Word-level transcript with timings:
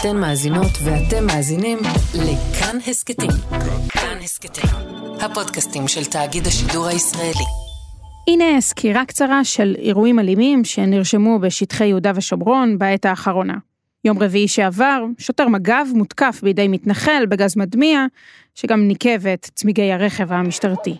אתן 0.00 0.16
מאזינות 0.16 0.70
ואתם 0.84 1.26
מאזינים 1.26 1.78
לכאן 2.14 2.78
הסכתים. 2.86 3.30
כאן 3.88 4.18
הסכתים, 4.22 4.70
הפודקאסטים 5.20 5.88
של 5.88 6.04
תאגיד 6.04 6.46
השידור 6.46 6.86
הישראלי. 6.86 7.44
הנה 8.28 8.60
סקירה 8.60 9.04
קצרה 9.04 9.44
של 9.44 9.74
אירועים 9.78 10.18
אלימים 10.18 10.64
שנרשמו 10.64 11.38
בשטחי 11.38 11.86
יהודה 11.86 12.12
ושומרון 12.14 12.78
בעת 12.78 13.04
האחרונה. 13.04 13.54
יום 14.04 14.22
רביעי 14.22 14.48
שעבר, 14.48 15.04
שוטר 15.18 15.48
מג"ב 15.48 15.86
מותקף 15.94 16.40
בידי 16.42 16.68
מתנחל 16.68 17.24
בגז 17.28 17.56
מדמיע, 17.56 18.06
שגם 18.54 18.88
ניקב 18.88 19.26
את 19.26 19.50
צמיגי 19.54 19.92
הרכב 19.92 20.32
המשטרתי. 20.32 20.96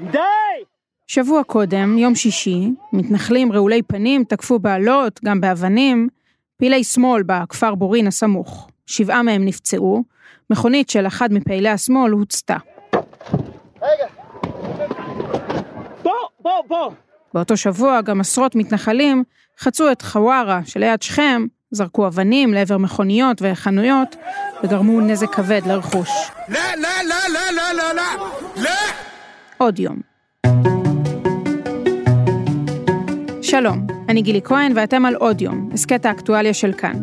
די! 0.00 0.75
שבוע 1.06 1.42
קודם, 1.42 1.98
יום 1.98 2.14
שישי, 2.14 2.70
מתנחלים 2.92 3.52
רעולי 3.52 3.82
פנים 3.82 4.24
תקפו 4.24 4.58
בעלות, 4.58 5.20
גם 5.24 5.40
באבנים, 5.40 6.08
פעילי 6.56 6.84
שמאל 6.84 7.22
בכפר 7.22 7.74
בורין 7.74 8.06
הסמוך. 8.06 8.68
שבעה 8.86 9.22
מהם 9.22 9.44
נפצעו, 9.44 10.04
מכונית 10.50 10.90
של 10.90 11.06
אחד 11.06 11.32
מפעילי 11.32 11.68
השמאל 11.68 12.12
הוצתה. 12.12 12.56
רגע. 13.82 14.06
בוא, 16.02 16.12
בוא, 16.40 16.62
בוא. 16.68 16.92
באותו 17.34 17.56
שבוע 17.56 18.00
גם 18.00 18.20
עשרות 18.20 18.54
מתנחלים 18.54 19.24
חצו 19.58 19.92
את 19.92 20.02
חווארה 20.02 20.60
שליד 20.64 21.02
שכם, 21.02 21.46
זרקו 21.70 22.06
אבנים 22.06 22.54
לעבר 22.54 22.78
מכוניות 22.78 23.42
וחנויות 23.42 24.16
וגרמו 24.64 25.00
נזק 25.00 25.34
כבד 25.34 25.60
לרכוש. 25.66 26.10
לא, 26.48 26.60
לא, 26.76 26.88
לא, 27.08 27.16
לא, 27.34 27.40
לא, 27.56 27.72
לא, 27.72 27.92
לא, 27.94 28.26
לא! 28.56 28.70
עוד 29.58 29.78
יום. 29.78 30.75
שלום, 33.46 33.86
אני 34.08 34.22
גילי 34.22 34.40
כהן 34.44 34.72
ואתם 34.74 35.04
על 35.04 35.14
עוד 35.14 35.40
יום, 35.40 35.68
הסכת 35.72 36.06
האקטואליה 36.06 36.54
של 36.54 36.72
כאן. 36.72 37.02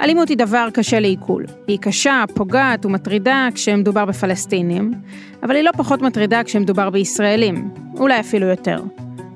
אלימות 0.00 0.28
היא 0.28 0.36
דבר 0.36 0.68
קשה 0.74 1.00
לעיכול. 1.00 1.44
היא 1.66 1.78
קשה, 1.78 2.24
פוגעת 2.34 2.86
ומטרידה 2.86 3.48
כשמדובר 3.54 4.04
בפלסטינים, 4.04 4.92
אבל 5.42 5.56
היא 5.56 5.64
לא 5.64 5.70
פחות 5.76 6.02
מטרידה 6.02 6.44
כשמדובר 6.44 6.90
בישראלים, 6.90 7.70
אולי 7.96 8.20
אפילו 8.20 8.46
יותר. 8.46 8.82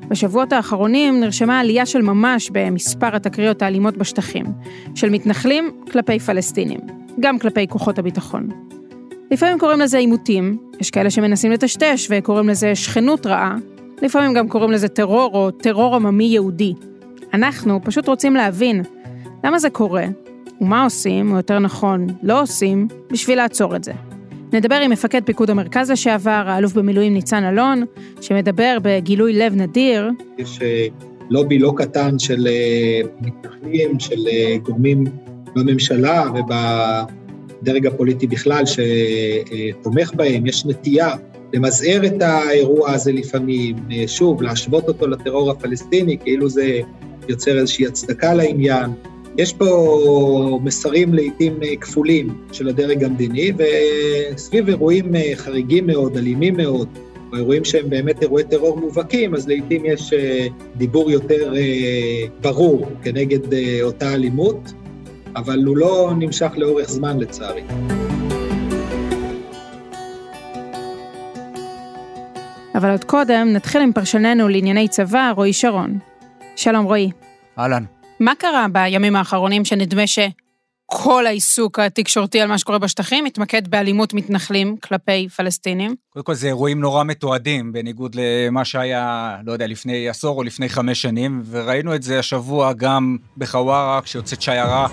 בשבועות 0.09 0.53
האחרונים 0.53 1.21
נרשמה 1.21 1.61
עלייה 1.61 1.87
של 1.87 2.03
ממש 2.03 2.51
במספר 2.53 3.17
התקריות 3.17 3.63
האלימות 3.63 3.97
בשטחים, 3.97 4.47
של 4.95 5.11
מתנחלים 5.11 5.71
כלפי 5.93 6.19
פלסטינים, 6.19 6.81
גם 7.21 7.39
כלפי 7.39 7.67
כוחות 7.69 7.99
הביטחון. 7.99 8.49
לפעמים 9.31 9.59
קוראים 9.59 9.81
לזה 9.81 9.99
עימותים, 9.99 10.57
יש 10.81 10.91
כאלה 10.91 11.11
שמנסים 11.11 11.53
לטשטש 11.53 12.07
וקוראים 12.11 12.49
לזה 12.49 12.75
שכנות 12.75 13.27
רעה, 13.27 13.57
לפעמים 14.03 14.35
גם 14.35 14.49
קוראים 14.49 14.71
לזה 14.71 14.89
טרור 14.89 15.31
או 15.35 15.51
טרור 15.51 15.97
עממי 15.97 16.25
יהודי. 16.25 16.73
אנחנו 17.35 17.81
פשוט 17.85 18.09
רוצים 18.09 18.35
להבין 18.35 18.83
למה 19.45 19.59
זה 19.59 19.71
קורה, 19.71 20.05
ומה 20.61 20.85
עושים, 20.85 21.33
או 21.33 21.37
יותר 21.37 21.59
נכון, 21.59 22.07
לא 22.23 22.43
עושים, 22.43 22.89
בשביל 23.11 23.39
לעצור 23.39 23.77
את 23.77 23.85
זה. 23.85 23.93
נדבר 24.53 24.75
עם 24.75 24.91
מפקד 24.91 25.25
פיקוד 25.25 25.51
המרכז 25.51 25.91
לשעבר, 25.91 26.45
האלוף 26.47 26.73
במילואים 26.73 27.15
ניצן 27.15 27.45
אלון, 27.45 27.85
שמדבר 28.21 28.79
בגילוי 28.83 29.33
לב 29.33 29.55
נדיר. 29.55 30.11
יש 30.39 30.59
אה, 30.63 30.87
לובי 31.31 31.59
לא 31.59 31.73
קטן 31.77 32.19
של 32.19 32.47
אה, 32.47 33.01
מתנחלים, 33.21 34.01
של 34.01 34.27
אה, 34.29 34.57
גורמים 34.63 35.05
בממשלה 35.55 36.25
ובדרג 36.31 37.87
הפוליטי 37.87 38.27
בכלל 38.27 38.63
שתומך 38.67 40.15
בהם, 40.15 40.47
יש 40.47 40.67
נטייה 40.67 41.15
למזער 41.53 42.07
את 42.07 42.23
האירוע 42.23 42.91
הזה 42.91 43.13
לפעמים, 43.13 43.77
שוב, 44.07 44.43
להשוות 44.43 44.89
אותו 44.89 45.07
לטרור 45.07 45.51
הפלסטיני, 45.51 46.19
כאילו 46.19 46.49
זה 46.49 46.81
יוצר 47.29 47.59
איזושהי 47.59 47.87
הצדקה 47.87 48.35
לעניין. 48.35 48.91
יש 49.39 49.53
פה 49.53 50.61
מסרים 50.65 51.15
לעיתים 51.15 51.61
כפולים 51.81 52.35
של 52.53 52.69
הדרג 52.69 53.05
המדיני, 53.05 53.53
וסביב 53.57 54.69
אירועים 54.69 55.13
חריגים 55.37 55.87
מאוד, 55.87 56.17
אלימים 56.17 56.57
מאוד, 56.57 56.89
או 57.33 57.37
אירועים 57.37 57.65
שהם 57.65 57.91
באמת 57.91 58.23
אירועי 58.23 58.45
טרור 58.45 58.77
מובהקים, 58.77 59.35
אז 59.35 59.49
לעיתים 59.49 59.83
יש 59.85 60.13
אה, 60.13 60.47
דיבור 60.77 61.11
יותר 61.11 61.55
אה, 61.57 62.27
ברור 62.41 62.87
כנגד 63.03 63.55
אה, 63.55 63.79
אותה 63.83 64.15
אלימות, 64.15 64.73
אבל 65.37 65.65
הוא 65.65 65.77
לא 65.77 66.13
נמשך 66.19 66.51
לאורך 66.57 66.91
זמן 66.91 67.19
לצערי. 67.19 67.63
אבל 72.83 72.91
עוד 72.91 73.05
קודם 73.05 73.53
נתחיל 73.53 73.83
עם 73.83 73.93
פרשננו 73.93 74.49
לענייני 74.49 74.89
צבא, 74.89 75.33
רועי 75.37 75.53
שרון. 75.53 75.99
שלום 76.57 76.85
רועי. 76.85 77.11
אהלן. 77.59 77.85
מה 78.21 78.33
קרה 78.39 78.67
בימים 78.73 79.17
האחרונים 79.17 79.65
שנדמה 79.65 80.03
שכל 80.07 81.27
העיסוק 81.27 81.79
התקשורתי 81.79 82.41
על 82.41 82.49
מה 82.49 82.59
שקורה 82.59 82.79
בשטחים 82.79 83.25
מתמקד 83.25 83.69
באלימות 83.69 84.15
מתנחלים 84.15 84.77
כלפי 84.77 85.29
פלסטינים? 85.29 85.95
קודם 86.11 86.25
כל 86.25 86.35
זה 86.35 86.47
אירועים 86.47 86.81
נורא 86.81 87.05
מתועדים, 87.05 87.73
בניגוד 87.73 88.15
למה 88.15 88.65
שהיה, 88.65 89.37
לא 89.45 89.53
יודע, 89.53 89.67
לפני 89.67 90.09
עשור 90.09 90.39
או 90.39 90.43
לפני 90.43 90.69
חמש 90.69 91.03
שנים, 91.03 91.43
וראינו 91.51 91.95
את 91.95 92.03
זה 92.03 92.19
השבוע 92.19 92.73
גם 92.73 93.17
בחווארה, 93.37 94.01
כשיוצאת 94.03 94.43
שיירה 94.43 94.87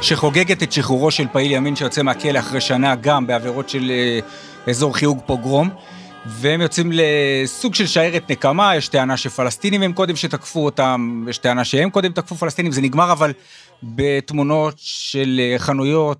שחוגגת 0.00 0.62
את 0.62 0.72
שחרורו 0.72 1.10
של 1.10 1.26
פעיל 1.32 1.52
ימין 1.52 1.76
שיוצא 1.76 2.02
מהכלא 2.02 2.38
אחרי 2.38 2.60
שנה, 2.60 2.94
גם 2.94 3.26
בעבירות 3.26 3.68
של 3.68 3.90
אה, 3.90 4.18
אזור 4.66 4.96
חיוג 4.96 5.18
פוגרום. 5.26 5.70
והם 6.26 6.60
יוצאים 6.60 6.90
לסוג 6.94 7.74
של 7.74 7.86
שיירת 7.86 8.30
נקמה, 8.30 8.76
יש 8.76 8.88
טענה 8.88 9.16
שפלסטינים 9.16 9.82
הם 9.82 9.92
קודם 9.92 10.16
שתקפו 10.16 10.64
אותם, 10.64 11.24
יש 11.28 11.38
טענה 11.38 11.64
שהם 11.64 11.90
קודם 11.90 12.12
תקפו 12.12 12.34
פלסטינים, 12.34 12.72
זה 12.72 12.80
נגמר 12.80 13.12
אבל 13.12 13.32
בתמונות 13.82 14.74
של 14.76 15.40
אה, 15.40 15.58
חנויות, 15.58 16.18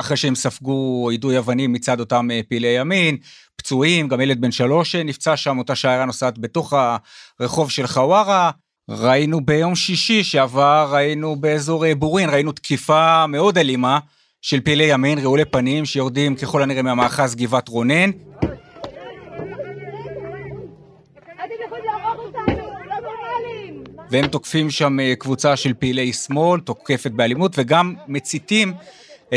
אחרי 0.00 0.16
שהם 0.16 0.34
ספגו 0.34 1.08
יידוי 1.12 1.38
אבנים 1.38 1.72
מצד 1.72 2.00
אותם 2.00 2.28
אה, 2.30 2.40
פעילי 2.48 2.68
ימין, 2.68 3.16
פצועים, 3.56 4.08
גם 4.08 4.20
ילד 4.20 4.40
בן 4.40 4.52
שלוש 4.52 4.94
נפצע 4.94 5.36
שם, 5.36 5.58
אותה 5.58 5.74
שיירה 5.74 6.04
נוסעת 6.04 6.38
בתוך 6.38 6.72
הרחוב 7.40 7.70
של 7.70 7.86
חווארה. 7.86 8.50
ראינו 8.90 9.40
ביום 9.40 9.74
שישי 9.74 10.24
שעבר, 10.24 10.88
ראינו 10.92 11.36
באזור 11.36 11.86
אה, 11.86 11.94
בורין, 11.94 12.30
ראינו 12.30 12.52
תקיפה 12.52 13.26
מאוד 13.26 13.58
אלימה 13.58 13.98
של 14.42 14.60
פעילי 14.60 14.84
ימין, 14.84 15.18
רעולי 15.18 15.44
פנים, 15.44 15.84
שיורדים 15.84 16.36
ככל 16.36 16.62
הנראה 16.62 16.82
מהמאחז 16.82 17.34
גבעת 17.34 17.68
רונן. 17.68 18.10
והם 24.14 24.26
תוקפים 24.26 24.70
שם 24.70 25.00
אה, 25.00 25.14
קבוצה 25.18 25.56
של 25.56 25.74
פעילי 25.74 26.12
שמאל, 26.12 26.60
תוקפת 26.60 27.10
באלימות, 27.10 27.52
וגם 27.58 27.94
מציתים 28.08 28.72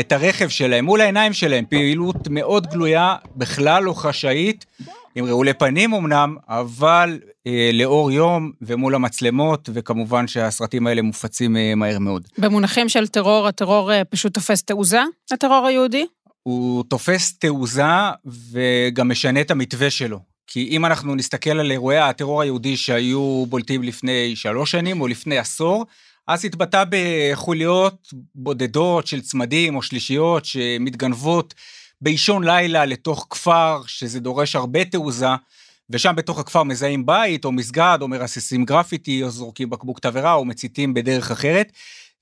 את 0.00 0.12
הרכב 0.12 0.48
שלהם 0.48 0.84
מול 0.84 1.00
העיניים 1.00 1.32
שלהם, 1.32 1.64
פעילות 1.68 2.28
מאוד 2.30 2.66
גלויה, 2.66 3.16
בכלל 3.36 3.82
לא 3.82 3.92
חשאית, 3.92 4.66
עם 5.14 5.24
רעולי 5.24 5.54
פנים 5.54 5.94
אמנם, 5.94 6.36
אבל 6.48 7.18
אה, 7.46 7.70
לאור 7.72 8.12
יום 8.12 8.52
ומול 8.62 8.94
המצלמות, 8.94 9.68
וכמובן 9.72 10.26
שהסרטים 10.26 10.86
האלה 10.86 11.02
מופצים 11.02 11.56
אה, 11.56 11.74
מהר 11.74 11.98
מאוד. 11.98 12.28
במונחים 12.38 12.88
של 12.88 13.06
טרור, 13.08 13.48
הטרור 13.48 13.92
אה, 13.92 14.04
פשוט 14.04 14.34
תופס 14.34 14.62
תעוזה, 14.62 15.02
הטרור 15.32 15.66
היהודי? 15.66 16.06
הוא 16.42 16.84
תופס 16.88 17.38
תעוזה 17.38 17.82
וגם 18.26 19.08
משנה 19.08 19.40
את 19.40 19.50
המתווה 19.50 19.90
שלו. 19.90 20.18
כי 20.50 20.68
אם 20.70 20.86
אנחנו 20.86 21.14
נסתכל 21.14 21.50
על 21.50 21.70
אירועי 21.70 21.98
הטרור 21.98 22.42
היהודי 22.42 22.76
שהיו 22.76 23.46
בולטים 23.48 23.82
לפני 23.82 24.36
שלוש 24.36 24.70
שנים 24.70 25.00
או 25.00 25.08
לפני 25.08 25.38
עשור, 25.38 25.86
אז 26.26 26.44
התבטא 26.44 26.84
בחוליות 26.90 28.12
בודדות 28.34 29.06
של 29.06 29.20
צמדים 29.20 29.76
או 29.76 29.82
שלישיות 29.82 30.44
שמתגנבות 30.44 31.54
באישון 32.00 32.44
לילה 32.44 32.84
לתוך 32.84 33.26
כפר, 33.30 33.82
שזה 33.86 34.20
דורש 34.20 34.56
הרבה 34.56 34.84
תעוזה, 34.84 35.28
ושם 35.90 36.12
בתוך 36.16 36.38
הכפר 36.38 36.62
מזהים 36.62 37.06
בית 37.06 37.44
או 37.44 37.52
מסגד 37.52 37.98
או 38.00 38.08
מרססים 38.08 38.64
גרפיטי 38.64 39.22
או 39.22 39.30
זורקים 39.30 39.70
בקבוק 39.70 39.98
תבערה 39.98 40.32
או 40.32 40.44
מציתים 40.44 40.94
בדרך 40.94 41.30
אחרת. 41.30 41.72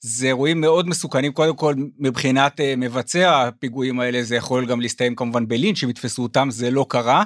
זה 0.01 0.27
אירועים 0.27 0.61
מאוד 0.61 0.89
מסוכנים, 0.89 1.33
קודם 1.33 1.57
כל 1.57 1.75
מבחינת 1.99 2.61
uh, 2.61 2.63
מבצע 2.77 3.43
הפיגועים 3.43 4.01
האלה, 4.01 4.23
זה 4.23 4.37
יכול 4.37 4.67
גם 4.67 4.81
להסתיים 4.81 5.15
כמובן 5.15 5.49
בלינץ', 5.49 5.83
אם 5.85 5.91
יתפסו 5.91 6.23
אותם, 6.23 6.51
זה 6.51 6.71
לא 6.71 6.87
קרה. 6.89 7.25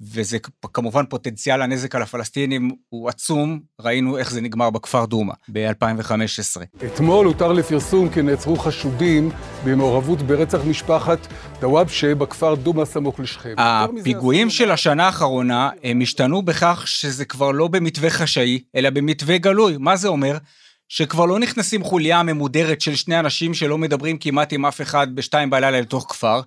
וזה 0.00 0.38
כמובן 0.72 1.06
פוטנציאל 1.06 1.62
הנזק 1.62 1.94
על 1.94 2.02
הפלסטינים 2.02 2.70
הוא 2.88 3.08
עצום, 3.08 3.60
ראינו 3.80 4.18
איך 4.18 4.30
זה 4.30 4.40
נגמר 4.40 4.70
בכפר 4.70 5.04
דומא 5.04 5.34
ב-2015. 5.52 6.84
אתמול 6.86 7.26
הותר 7.26 7.52
לפרסום 7.52 8.08
כי 8.08 8.22
נעצרו 8.22 8.56
חשודים 8.56 9.30
במעורבות 9.64 10.22
ברצח 10.22 10.58
משפחת 10.64 11.18
דוואבשה 11.60 12.14
בכפר 12.14 12.54
דומא 12.54 12.84
סמוך 12.84 13.20
לשכם. 13.20 13.54
הפיגועים 13.58 14.50
של 14.50 14.70
השנה 14.70 15.06
האחרונה 15.06 15.70
הם 15.84 16.00
השתנו 16.00 16.42
בכך 16.42 16.82
שזה 16.86 17.24
כבר 17.24 17.50
לא 17.50 17.68
במתווה 17.68 18.10
חשאי, 18.10 18.60
אלא 18.76 18.90
במתווה 18.90 19.38
גלוי. 19.38 19.76
מה 19.78 19.96
זה 19.96 20.08
אומר? 20.08 20.38
שכבר 20.88 21.26
לא 21.26 21.38
נכנסים 21.38 21.84
חוליה 21.84 22.22
ממודרת 22.22 22.80
של 22.80 22.94
שני 22.94 23.18
אנשים 23.18 23.54
שלא 23.54 23.78
מדברים 23.78 24.18
כמעט 24.18 24.52
עם 24.52 24.66
אף 24.66 24.80
אחד 24.80 25.14
בשתיים 25.14 25.50
בלילה 25.50 25.80
לתוך 25.80 26.06
כפר, 26.08 26.40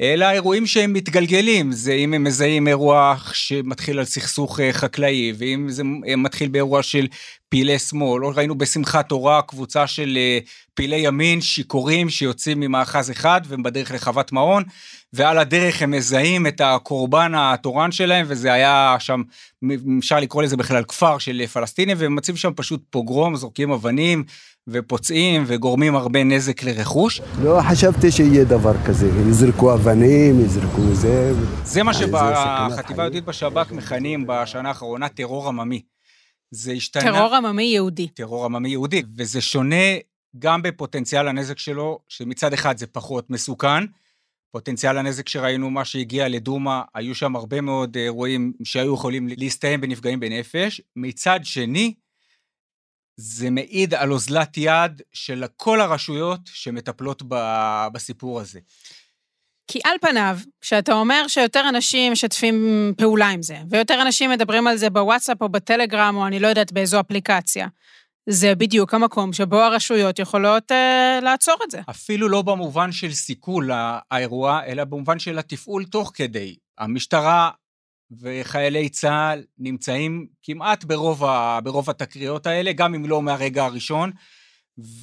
אלא 0.00 0.30
אירועים 0.30 0.66
שהם 0.66 0.92
מתגלגלים, 0.92 1.72
זה 1.72 1.92
אם 1.92 2.14
הם 2.14 2.24
מזהים 2.24 2.68
אירוע 2.68 3.14
שמתחיל 3.32 3.98
על 3.98 4.04
סכסוך 4.04 4.60
אה, 4.60 4.72
חקלאי, 4.72 5.32
ואם 5.38 5.68
זה 5.68 5.82
מתחיל 6.16 6.48
באירוע 6.48 6.82
של 6.82 7.06
פעילי 7.48 7.78
שמאל, 7.78 8.24
או 8.24 8.32
ראינו 8.34 8.58
בשמחת 8.58 9.08
תורה 9.08 9.42
קבוצה 9.42 9.86
של 9.86 10.18
אה, 10.20 10.38
פעילי 10.74 10.96
ימין 10.96 11.40
שיכורים 11.40 12.10
שיוצאים 12.10 12.60
ממאחז 12.60 13.10
אחד 13.10 13.40
והם 13.48 13.62
בדרך 13.62 13.90
לחוות 13.90 14.32
מעון, 14.32 14.62
ועל 15.12 15.38
הדרך 15.38 15.82
הם 15.82 15.90
מזהים 15.90 16.46
את 16.46 16.60
הקורבן 16.60 17.32
התורן 17.36 17.92
שלהם, 17.92 18.26
וזה 18.28 18.52
היה 18.52 18.96
שם, 18.98 19.22
אפשר 19.98 20.20
לקרוא 20.20 20.42
לזה 20.42 20.56
בכלל 20.56 20.84
כפר 20.84 21.18
של 21.18 21.46
פלסטינים, 21.46 21.96
והם 22.00 22.14
מוצאים 22.14 22.36
שם 22.36 22.52
פשוט 22.56 22.82
פוגרום, 22.90 23.36
זורקים 23.36 23.70
אבנים, 23.70 24.24
ופוצעים 24.68 25.44
וגורמים 25.46 25.96
הרבה 25.96 26.24
נזק 26.24 26.62
לרכוש. 26.62 27.20
לא 27.42 27.60
חשבתי 27.70 28.10
שיהיה 28.10 28.44
דבר 28.44 28.72
כזה, 28.86 29.10
יזרקו 29.28 29.74
אבנים, 29.74 30.44
יזרקו 30.44 30.94
זה. 30.94 31.32
זה 31.64 31.82
מה 31.82 31.94
שבחטיבה 31.94 33.02
היהודית 33.02 33.24
בשב"כ 33.24 33.72
מכנים 33.72 34.24
בשנה 34.26 34.68
האחרונה 34.68 35.08
טרור 35.08 35.48
עממי. 35.48 35.82
זה 36.50 36.72
השתנה... 36.72 37.02
טרור 37.02 37.34
עממי 37.34 37.62
יהודי. 37.62 38.08
טרור 38.08 38.44
עממי 38.44 38.68
יהודי, 38.68 39.02
וזה 39.16 39.40
שונה 39.40 39.76
גם 40.38 40.62
בפוטנציאל 40.62 41.28
הנזק 41.28 41.58
שלו, 41.58 41.98
שמצד 42.08 42.52
אחד 42.52 42.78
זה 42.78 42.86
פחות 42.86 43.30
מסוכן. 43.30 43.84
פוטנציאל 44.52 44.98
הנזק 44.98 45.28
שראינו, 45.28 45.70
מה 45.70 45.84
שהגיע 45.84 46.28
לדומא, 46.28 46.80
היו 46.94 47.14
שם 47.14 47.36
הרבה 47.36 47.60
מאוד 47.60 47.96
אירועים 47.96 48.52
שהיו 48.64 48.94
יכולים 48.94 49.28
להסתיים 49.36 49.80
בנפגעים 49.80 50.20
בנפש. 50.20 50.80
מצד 50.96 51.40
שני, 51.42 51.94
זה 53.16 53.50
מעיד 53.50 53.94
על 53.94 54.12
אוזלת 54.12 54.56
יד 54.56 55.02
של 55.12 55.44
כל 55.56 55.80
הרשויות 55.80 56.40
שמטפלות 56.44 57.22
בסיפור 57.92 58.40
הזה. 58.40 58.60
כי 59.70 59.80
על 59.84 59.96
פניו, 60.00 60.38
כשאתה 60.60 60.92
אומר 60.92 61.24
שיותר 61.28 61.68
אנשים 61.68 62.12
משתפים 62.12 62.92
פעולה 62.98 63.28
עם 63.28 63.42
זה, 63.42 63.56
ויותר 63.70 64.02
אנשים 64.02 64.30
מדברים 64.30 64.66
על 64.66 64.76
זה 64.76 64.90
בוואטסאפ 64.90 65.42
או 65.42 65.48
בטלגרם, 65.48 66.16
או 66.16 66.26
אני 66.26 66.40
לא 66.40 66.48
יודעת 66.48 66.72
באיזו 66.72 67.00
אפליקציה, 67.00 67.66
זה 68.26 68.54
בדיוק 68.54 68.94
המקום 68.94 69.32
שבו 69.32 69.56
הרשויות 69.56 70.18
יכולות 70.18 70.70
uh, 70.70 71.24
לעצור 71.24 71.54
את 71.64 71.70
זה. 71.70 71.80
אפילו 71.90 72.28
לא 72.28 72.42
במובן 72.42 72.92
של 72.92 73.12
סיכול 73.12 73.70
האירוע, 74.10 74.60
אלא 74.66 74.84
במובן 74.84 75.18
של 75.18 75.38
התפעול 75.38 75.84
תוך 75.84 76.12
כדי. 76.14 76.56
המשטרה 76.78 77.50
וחיילי 78.20 78.88
צה"ל 78.88 79.42
נמצאים 79.58 80.26
כמעט 80.42 80.84
ברוב, 80.84 81.24
ה, 81.24 81.60
ברוב 81.60 81.90
התקריות 81.90 82.46
האלה, 82.46 82.72
גם 82.72 82.94
אם 82.94 83.06
לא 83.06 83.22
מהרגע 83.22 83.64
הראשון. 83.64 84.10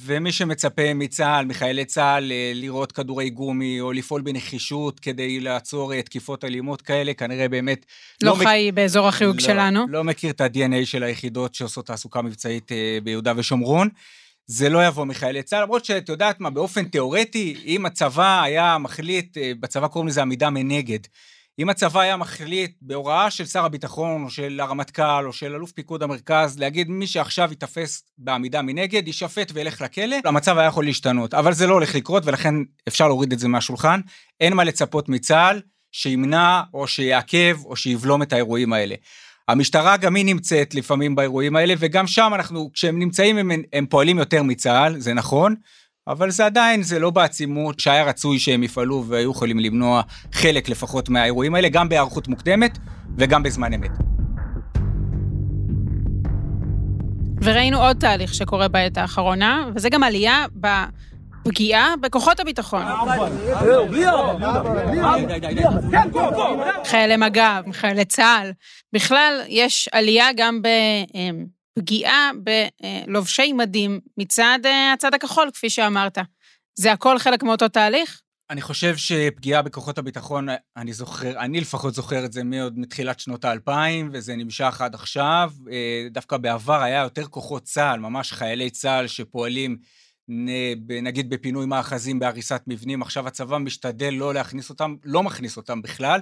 ומי 0.04 0.32
שמצפה 0.32 0.94
מצה"ל, 0.94 1.46
מחיילי 1.46 1.84
צה"ל, 1.84 2.32
אה, 2.32 2.52
לראות 2.54 2.92
כדורי 2.92 3.30
גומי 3.30 3.80
או 3.80 3.92
לפעול 3.92 4.22
בנחישות 4.22 5.00
כדי 5.00 5.40
לעצור 5.40 5.94
אה, 5.94 6.02
תקיפות 6.02 6.44
אלימות 6.44 6.82
כאלה, 6.82 7.14
כנראה 7.14 7.48
באמת... 7.48 7.86
לא, 8.22 8.30
לא 8.30 8.44
חי 8.44 8.68
מק... 8.68 8.74
באזור 8.74 9.08
החיוג 9.08 9.36
לא, 9.36 9.42
שלנו. 9.42 9.86
לא 9.88 10.04
מכיר 10.04 10.30
את 10.30 10.40
ה-DNA 10.40 10.84
של 10.86 11.02
היחידות 11.02 11.54
שעושות 11.54 11.86
תעסוקה 11.86 12.22
מבצעית 12.22 12.72
אה, 12.72 12.98
ביהודה 13.02 13.32
ושומרון. 13.36 13.88
זה 14.46 14.68
לא 14.68 14.86
יבוא 14.86 15.04
מחיילי 15.04 15.42
צה"ל, 15.42 15.62
למרות 15.62 15.84
שאת 15.84 16.08
יודעת 16.08 16.40
מה, 16.40 16.50
באופן 16.50 16.84
תיאורטי, 16.84 17.54
אם 17.66 17.86
הצבא 17.86 18.42
היה 18.42 18.78
מחליט, 18.78 19.36
בצבא 19.60 19.88
קוראים 19.88 20.08
לזה 20.08 20.22
עמידה 20.22 20.50
מנגד. 20.50 20.98
אם 21.58 21.68
הצבא 21.68 22.00
היה 22.00 22.16
מחליט 22.16 22.76
בהוראה 22.82 23.30
של 23.30 23.46
שר 23.46 23.64
הביטחון, 23.64 24.24
או 24.24 24.30
של 24.30 24.60
הרמטכ"ל, 24.60 25.26
או 25.26 25.32
של 25.32 25.54
אלוף 25.54 25.72
פיקוד 25.72 26.02
המרכז, 26.02 26.58
להגיד 26.58 26.90
מי 26.90 27.06
שעכשיו 27.06 27.50
ייתפס 27.50 28.02
בעמידה 28.18 28.62
מנגד, 28.62 29.06
יישפט 29.06 29.50
וילך 29.54 29.80
לכלא, 29.80 30.16
המצב 30.24 30.58
היה 30.58 30.66
יכול 30.66 30.84
להשתנות. 30.84 31.34
אבל 31.34 31.52
זה 31.52 31.66
לא 31.66 31.74
הולך 31.74 31.94
לקרות, 31.94 32.22
ולכן 32.26 32.54
אפשר 32.88 33.06
להוריד 33.06 33.32
את 33.32 33.38
זה 33.38 33.48
מהשולחן. 33.48 34.00
אין 34.40 34.54
מה 34.54 34.64
לצפות 34.64 35.08
מצה"ל 35.08 35.60
שימנע, 35.92 36.62
או 36.74 36.86
שיעכב, 36.86 37.58
או 37.64 37.76
שיבלום 37.76 38.22
את 38.22 38.32
האירועים 38.32 38.72
האלה. 38.72 38.94
המשטרה 39.48 39.96
גם 39.96 40.14
היא 40.14 40.24
נמצאת 40.24 40.74
לפעמים 40.74 41.14
באירועים 41.14 41.56
האלה, 41.56 41.74
וגם 41.78 42.06
שם 42.06 42.32
אנחנו, 42.34 42.70
כשהם 42.72 42.98
נמצאים 42.98 43.38
הם, 43.38 43.50
הם 43.72 43.86
פועלים 43.86 44.18
יותר 44.18 44.42
מצה"ל, 44.42 45.00
זה 45.00 45.14
נכון, 45.14 45.54
אבל 46.08 46.30
זה 46.30 46.46
עדיין, 46.46 46.82
זה 46.82 46.98
לא 46.98 47.10
בעצימות 47.10 47.80
שהיה 47.80 48.04
רצוי 48.04 48.38
שהם 48.38 48.62
יפעלו 48.62 49.04
והיו 49.08 49.30
יכולים 49.30 49.58
למנוע 49.58 50.02
חלק 50.32 50.68
לפחות 50.68 51.08
מהאירועים 51.08 51.54
האלה, 51.54 51.68
גם 51.68 51.88
בהיערכות 51.88 52.28
מוקדמת 52.28 52.78
וגם 53.16 53.42
בזמן 53.42 53.72
אמת. 53.72 53.90
וראינו 57.42 57.78
עוד 57.78 57.96
תהליך 57.96 58.34
שקורה 58.34 58.68
בעת 58.68 58.98
האחרונה, 58.98 59.68
וזה 59.74 59.88
גם 59.88 60.02
עלייה 60.02 60.46
בפגיעה 60.54 61.94
בכוחות 62.00 62.40
הביטחון. 62.40 62.82
חיילי 66.84 67.16
מג"ב, 67.16 67.72
חיילי 67.72 68.04
צה"ל. 68.04 68.50
בכלל, 68.92 69.42
יש 69.48 69.88
עלייה 69.92 70.26
גם 70.36 70.62
ב... 70.62 70.68
פגיעה 71.78 72.30
בלובשי 73.06 73.52
מדים 73.52 74.00
מצד 74.18 74.58
אה, 74.64 74.92
הצד 74.92 75.14
הכחול, 75.14 75.50
כפי 75.54 75.70
שאמרת. 75.70 76.18
זה 76.74 76.92
הכל 76.92 77.18
חלק 77.18 77.42
מאותו 77.42 77.68
תהליך? 77.68 78.20
אני 78.50 78.62
חושב 78.62 78.96
שפגיעה 78.96 79.62
בכוחות 79.62 79.98
הביטחון, 79.98 80.48
אני 80.76 80.92
זוכר, 80.92 81.38
אני 81.38 81.60
לפחות 81.60 81.94
זוכר 81.94 82.24
את 82.24 82.32
זה 82.32 82.44
מעוד 82.44 82.78
מתחילת 82.78 83.20
שנות 83.20 83.44
האלפיים, 83.44 84.10
וזה 84.12 84.36
נמשך 84.36 84.80
עד 84.80 84.94
עכשיו. 84.94 85.52
אה, 85.70 86.06
דווקא 86.10 86.36
בעבר 86.36 86.82
היה 86.82 87.02
יותר 87.02 87.26
כוחות 87.26 87.62
צה"ל, 87.62 88.00
ממש 88.00 88.32
חיילי 88.32 88.70
צה"ל 88.70 89.06
שפועלים, 89.06 89.76
נגיד 91.02 91.30
בפינוי 91.30 91.66
מאחזים, 91.66 92.18
בהריסת 92.18 92.62
מבנים. 92.66 93.02
עכשיו 93.02 93.26
הצבא 93.26 93.58
משתדל 93.58 94.14
לא 94.14 94.34
להכניס 94.34 94.70
אותם, 94.70 94.96
לא 95.04 95.22
מכניס 95.22 95.56
אותם 95.56 95.82
בכלל. 95.82 96.20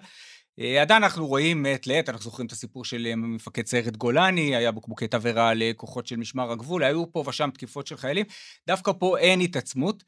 אה, 0.60 0.82
עדיין 0.82 1.02
אנחנו 1.02 1.26
רואים 1.26 1.62
מעת 1.62 1.86
לעת, 1.86 2.08
אנחנו 2.08 2.24
זוכרים 2.24 2.46
את 2.46 2.52
הסיפור 2.52 2.84
של 2.84 3.06
אה, 3.06 3.16
מפקד 3.16 3.66
סיירת 3.66 3.96
גולני, 3.96 4.56
היה 4.56 4.72
בקבוקי 4.72 5.08
תבערה 5.08 5.54
לכוחות 5.54 6.06
של 6.06 6.16
משמר 6.16 6.52
הגבול, 6.52 6.84
היו 6.84 7.12
פה 7.12 7.24
ושם 7.26 7.50
תקיפות 7.54 7.86
של 7.86 7.96
חיילים, 7.96 8.26
דווקא 8.66 8.92
פה 8.98 9.18
אין 9.18 9.40
התעצמות. 9.40 10.04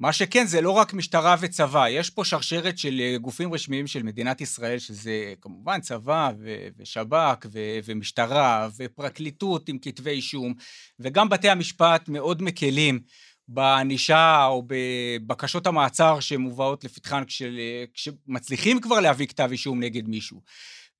מה 0.00 0.12
שכן, 0.12 0.46
זה 0.46 0.60
לא 0.60 0.70
רק 0.70 0.94
משטרה 0.94 1.36
וצבא, 1.40 1.88
יש 1.88 2.10
פה 2.10 2.24
שרשרת 2.24 2.78
של 2.78 3.00
אה, 3.00 3.18
גופים 3.18 3.54
רשמיים 3.54 3.86
של 3.86 4.02
מדינת 4.02 4.40
ישראל, 4.40 4.78
שזה 4.78 5.34
כמובן 5.40 5.80
צבא 5.80 6.30
ו- 6.38 6.68
ושב"כ 6.78 7.46
ו- 7.52 7.78
ומשטרה 7.84 8.68
ופרקליטות 8.76 9.68
עם 9.68 9.78
כתבי 9.78 10.10
אישום, 10.10 10.54
וגם 11.00 11.28
בתי 11.28 11.48
המשפט 11.48 12.08
מאוד 12.08 12.42
מקלים. 12.42 13.00
בענישה 13.48 14.46
או 14.46 14.62
בבקשות 14.66 15.66
המעצר 15.66 16.20
שמובאות 16.20 16.84
לפתחן 16.84 17.24
כשל, 17.24 17.58
כשמצליחים 17.94 18.80
כבר 18.80 19.00
להביא 19.00 19.26
כתב 19.26 19.48
אישום 19.52 19.80
נגד 19.80 20.08
מישהו. 20.08 20.40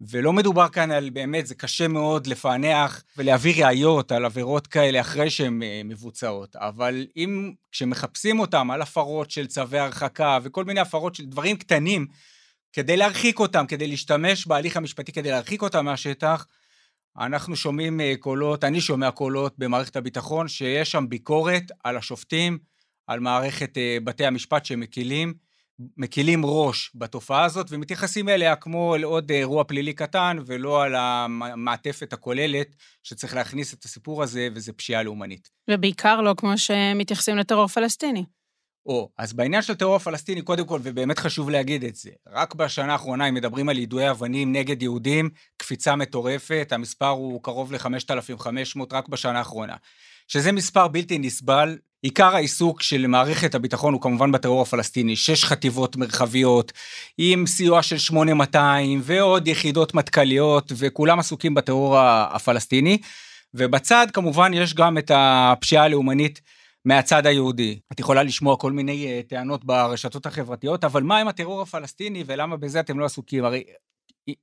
ולא 0.01 0.33
מדובר 0.33 0.69
כאן 0.69 0.91
על 0.91 1.11
באמת, 1.11 1.47
זה 1.47 1.55
קשה 1.55 1.89
מאוד 1.89 2.27
לפענח 2.27 3.05
ולהביא 3.17 3.65
ראיות 3.65 4.13
על 4.13 4.25
עבירות 4.25 4.67
כאלה 4.67 5.01
אחרי 5.01 5.31
שהן 5.31 5.63
אה, 5.63 5.81
מבוצעות, 5.85 6.57
אבל 6.57 7.07
אם 7.17 7.53
כשמחפשים 7.73 8.41
אותם 8.41 8.71
על 8.71 8.83
הפרות 8.83 9.31
של 9.31 9.47
צווי 9.47 9.79
הרחקה 9.79 10.39
וכל 10.43 10.65
מיני 10.65 10.81
הפרות 10.81 11.15
של 11.15 11.25
דברים 11.25 11.57
קטנים, 11.57 12.07
כדי 12.73 12.97
להרחיק 12.97 13.39
אותם, 13.39 13.67
כדי 13.67 13.87
להשתמש 13.87 14.47
בהליך 14.47 14.77
המשפטי 14.77 15.13
כדי 15.13 15.31
להרחיק 15.31 15.63
אותם 15.63 15.85
מהשטח, 15.85 16.47
אנחנו 17.19 17.57
שומעים 17.57 18.01
אה, 18.01 18.15
קולות, 18.21 18.65
אני 18.65 18.81
שומע 18.81 19.11
קולות 19.11 19.55
במערכת 19.59 19.97
הביטחון, 19.97 20.49
שיש 20.49 20.91
שם 20.91 21.05
ביקורת 21.09 21.63
על 21.85 21.97
השופטים, 21.97 22.59
על 23.07 23.21
מערכת 23.21 23.79
אה, 23.79 23.99
בתי 24.05 24.27
המשפט 24.27 24.65
שמקילים, 24.65 25.35
מקילים 25.97 26.41
ראש 26.45 26.91
בתופעה 26.95 27.45
הזאת 27.45 27.67
ומתייחסים 27.71 28.29
אליה 28.29 28.57
כמו 28.57 28.95
אל 28.97 29.03
עוד 29.03 29.31
אירוע 29.31 29.65
פלילי 29.65 29.93
קטן 29.93 30.37
ולא 30.47 30.83
על 30.83 30.95
המעטפת 30.95 32.13
הכוללת 32.13 32.77
שצריך 33.03 33.35
להכניס 33.35 33.75
את 33.75 33.85
הסיפור 33.85 34.23
הזה 34.23 34.49
וזה 34.55 34.73
פשיעה 34.73 35.03
לאומנית. 35.03 35.51
ובעיקר 35.71 36.21
לא 36.21 36.35
כמו 36.37 36.59
שמתייחסים 36.59 37.37
לטרור 37.37 37.67
פלסטיני. 37.67 38.25
או, 38.87 39.09
אז 39.19 39.33
בעניין 39.33 39.63
של 39.63 39.75
טרור 39.75 39.97
הפלסטיני, 39.97 40.43
קודם 40.43 40.67
כל, 40.67 40.81
ובאמת 40.83 41.19
חשוב 41.19 41.51
להגיד 41.51 41.85
את 41.85 41.97
זה, 41.97 42.11
רק 42.33 42.55
בשנה 42.55 42.93
האחרונה, 42.93 43.29
אם 43.29 43.35
מדברים 43.35 43.69
על 43.69 43.79
יידויי 43.79 44.11
אבנים 44.11 44.53
נגד 44.53 44.83
יהודים, 44.83 45.31
קפיצה 45.57 45.97
מטורפת, 45.97 46.69
המספר 46.73 47.09
הוא 47.09 47.43
קרוב 47.43 47.73
ל-5,500 47.73 48.81
רק 48.93 49.09
בשנה 49.09 49.39
האחרונה. 49.39 49.75
שזה 50.29 50.53
מספר 50.53 50.89
בלתי 50.89 51.19
נסבל. 51.19 51.79
עיקר 52.03 52.37
העיסוק 52.37 52.83
של 52.83 53.07
מערכת 53.07 53.55
הביטחון 53.55 53.93
הוא 53.93 54.03
כמובן 54.03 54.33
בטרור 54.33 54.63
הפלסטיני, 54.63 55.17
שש 55.17 55.45
חטיבות 55.45 55.97
מרחביות, 55.97 56.73
עם 57.19 57.47
סיוע 57.47 57.83
של 57.83 57.99
8200 57.99 59.01
ועוד 59.03 59.49
יחידות 59.49 59.95
מטכ"ליות, 59.95 60.73
וכולם 60.77 61.19
עסוקים 61.19 61.55
בטרור 61.55 61.99
הפלסטיני. 61.99 62.99
ובצד 63.55 64.07
כמובן 64.13 64.55
יש 64.55 64.75
גם 64.75 64.99
את 64.99 65.11
הפשיעה 65.15 65.85
הלאומנית 65.85 66.41
מהצד 66.87 67.27
היהודי. 67.27 67.79
את 67.93 68.01
יכולה 68.01 68.23
לשמוע 68.23 68.57
כל 68.57 68.73
מיני 68.73 69.21
uh, 69.21 69.29
טענות 69.29 69.65
ברשתות 69.65 70.27
החברתיות, 70.27 70.85
אבל 70.85 71.03
מה 71.03 71.19
עם 71.19 71.29
הטרור 71.29 71.63
הפלסטיני 71.63 72.25
ולמה 72.27 72.57
בזה 72.57 72.81
אתם 72.81 72.99
לא 72.99 73.05
עסוקים? 73.05 73.45
הרי 73.45 73.65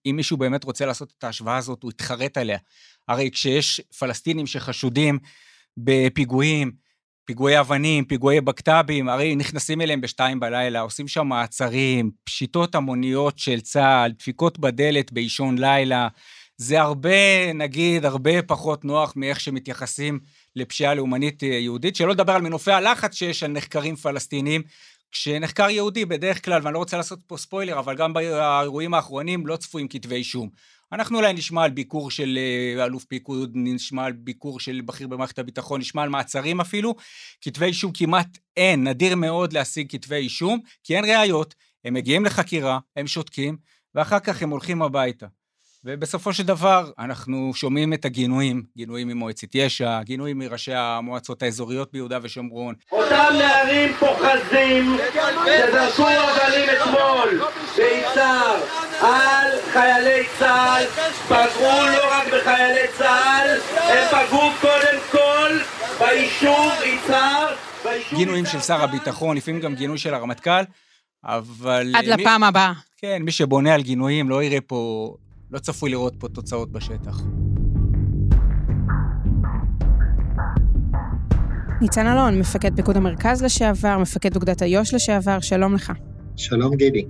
אם 0.05 0.15
מישהו 0.15 0.37
באמת 0.37 0.63
רוצה 0.63 0.85
לעשות 0.85 1.13
את 1.17 1.23
ההשוואה 1.23 1.57
הזאת, 1.57 1.83
הוא 1.83 1.91
יתחרט 1.91 2.37
עליה. 2.37 2.57
הרי 3.07 3.29
כשיש 3.31 3.81
פלסטינים 3.99 4.47
שחשודים 4.47 5.19
בפיגועים, 5.77 6.71
פיגועי 7.25 7.59
אבנים, 7.59 8.05
פיגועי 8.05 8.41
בקת"בים, 8.41 9.09
הרי 9.09 9.35
נכנסים 9.35 9.81
אליהם 9.81 10.01
בשתיים 10.01 10.39
בלילה, 10.39 10.79
עושים 10.79 11.07
שם 11.07 11.27
מעצרים, 11.27 12.11
פשיטות 12.23 12.75
המוניות 12.75 13.39
של 13.39 13.61
צה"ל, 13.61 14.11
דפיקות 14.11 14.59
בדלת 14.59 15.11
באישון 15.11 15.57
לילה, 15.57 16.07
זה 16.57 16.81
הרבה, 16.81 17.53
נגיד, 17.53 18.05
הרבה 18.05 18.41
פחות 18.41 18.85
נוח 18.85 19.13
מאיך 19.15 19.39
שמתייחסים 19.39 20.19
לפשיעה 20.55 20.93
לאומנית 20.93 21.43
יהודית, 21.43 21.95
שלא 21.95 22.11
לדבר 22.11 22.33
על 22.33 22.41
מנופי 22.41 22.71
הלחץ 22.71 23.13
שיש 23.13 23.43
על 23.43 23.51
נחקרים 23.51 23.95
פלסטינים, 23.95 24.61
כשנחקר 25.11 25.69
יהודי 25.69 26.05
בדרך 26.05 26.45
כלל, 26.45 26.61
ואני 26.63 26.73
לא 26.73 26.79
רוצה 26.79 26.97
לעשות 26.97 27.19
פה 27.27 27.37
ספוילר, 27.37 27.79
אבל 27.79 27.95
גם 27.95 28.13
באירועים 28.13 28.93
האחרונים 28.93 29.47
לא 29.47 29.55
צפויים 29.55 29.87
כתבי 29.87 30.15
אישום. 30.15 30.49
אנחנו 30.91 31.17
אולי 31.17 31.33
נשמע 31.33 31.63
על 31.63 31.71
ביקור 31.71 32.11
של 32.11 32.39
אה, 32.77 32.85
אלוף 32.85 33.03
פיקוד, 33.03 33.51
נשמע 33.53 34.05
על 34.05 34.11
ביקור 34.11 34.59
של 34.59 34.81
בכיר 34.85 35.07
במערכת 35.07 35.39
הביטחון, 35.39 35.79
נשמע 35.79 36.03
על 36.03 36.09
מעצרים 36.09 36.61
אפילו. 36.61 36.95
כתבי 37.41 37.65
אישום 37.65 37.91
כמעט 37.91 38.37
אין, 38.57 38.87
נדיר 38.87 39.15
מאוד 39.15 39.53
להשיג 39.53 39.91
כתבי 39.91 40.15
אישום, 40.15 40.59
כי 40.83 40.95
אין 40.95 41.05
ראיות, 41.05 41.55
הם 41.85 41.93
מגיעים 41.93 42.25
לחקירה, 42.25 42.79
הם 42.95 43.07
שותקים, 43.07 43.57
ואחר 43.95 44.19
כך 44.19 44.41
הם 44.41 44.49
הולכים 44.49 44.81
הביתה. 44.81 45.27
ובסופו 45.85 46.33
של 46.33 46.43
דבר 46.43 46.91
אנחנו 46.99 47.51
שומעים 47.55 47.93
את 47.93 48.05
הגינויים, 48.05 48.63
גינויים 48.77 49.07
ממועצת 49.07 49.55
יש"ע, 49.55 50.03
גינויים 50.03 50.39
מראשי 50.39 50.73
המועצות 50.73 51.43
האזוריות 51.43 51.91
ביהודה 51.93 52.17
ושומרון. 52.21 52.75
אותם 52.91 53.33
נערים 53.37 53.93
פוחזים 53.93 54.97
שזרקו 55.45 56.09
אבנים 56.09 56.69
אתמול 56.77 57.41
ביצהר 57.75 58.61
על 59.01 59.51
חיילי 59.73 60.23
צה"ל, 60.39 60.85
פגעו 61.27 61.87
לא 61.87 62.11
רק 62.11 62.27
בחיילי 62.27 62.87
צה"ל, 62.97 63.57
הם 63.77 64.07
פגעו 64.07 64.49
קודם 64.61 64.99
כל 65.11 65.51
ביישוב 65.99 66.71
יצהר. 66.85 67.55
גינויים 68.13 68.45
של 68.45 68.59
שר 68.59 68.83
הביטחון, 68.83 69.37
לפעמים 69.37 69.61
גם 69.61 69.75
גינוי 69.75 69.97
של 69.97 70.13
הרמטכ"ל, 70.13 70.63
אבל... 71.23 71.93
עד 71.95 72.05
לפעם 72.05 72.43
הבאה. 72.43 72.73
כן, 72.97 73.21
מי 73.21 73.31
שבונה 73.31 73.73
על 73.73 73.81
גינויים 73.81 74.29
לא 74.29 74.43
יראה 74.43 74.61
פה 74.61 75.13
לא 75.53 75.59
צפוי 75.59 75.89
לראות 75.89 76.13
פה 76.19 76.27
תוצאות 76.27 76.71
בשטח. 76.71 77.21
ניצן 81.81 82.07
אלון, 82.07 82.39
מפקד 82.39 82.75
פיקוד 82.75 82.97
המרכז 82.97 83.43
לשעבר, 83.43 83.97
מפקד 83.97 84.35
אוגדת 84.35 84.63
איו"ש 84.63 84.93
לשעבר, 84.93 85.39
שלום 85.39 85.75
לך. 85.75 85.93
שלום 86.35 86.75
גידי. 86.75 87.05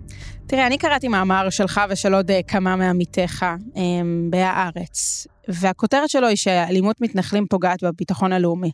תראה, 0.47 0.67
אני 0.67 0.77
קראתי 0.77 1.07
מאמר 1.07 1.49
שלך 1.49 1.81
ושל 1.89 2.13
עוד 2.13 2.31
אה, 2.31 2.39
כמה 2.47 2.75
מעמיתיך 2.75 3.45
אמ, 3.75 4.27
בהארץ, 4.31 5.27
והכותרת 5.47 6.09
שלו 6.09 6.27
היא 6.27 6.37
שאלימות 6.37 7.01
מתנחלים 7.01 7.45
פוגעת 7.49 7.83
בביטחון 7.83 8.33
הלאומי. 8.33 8.71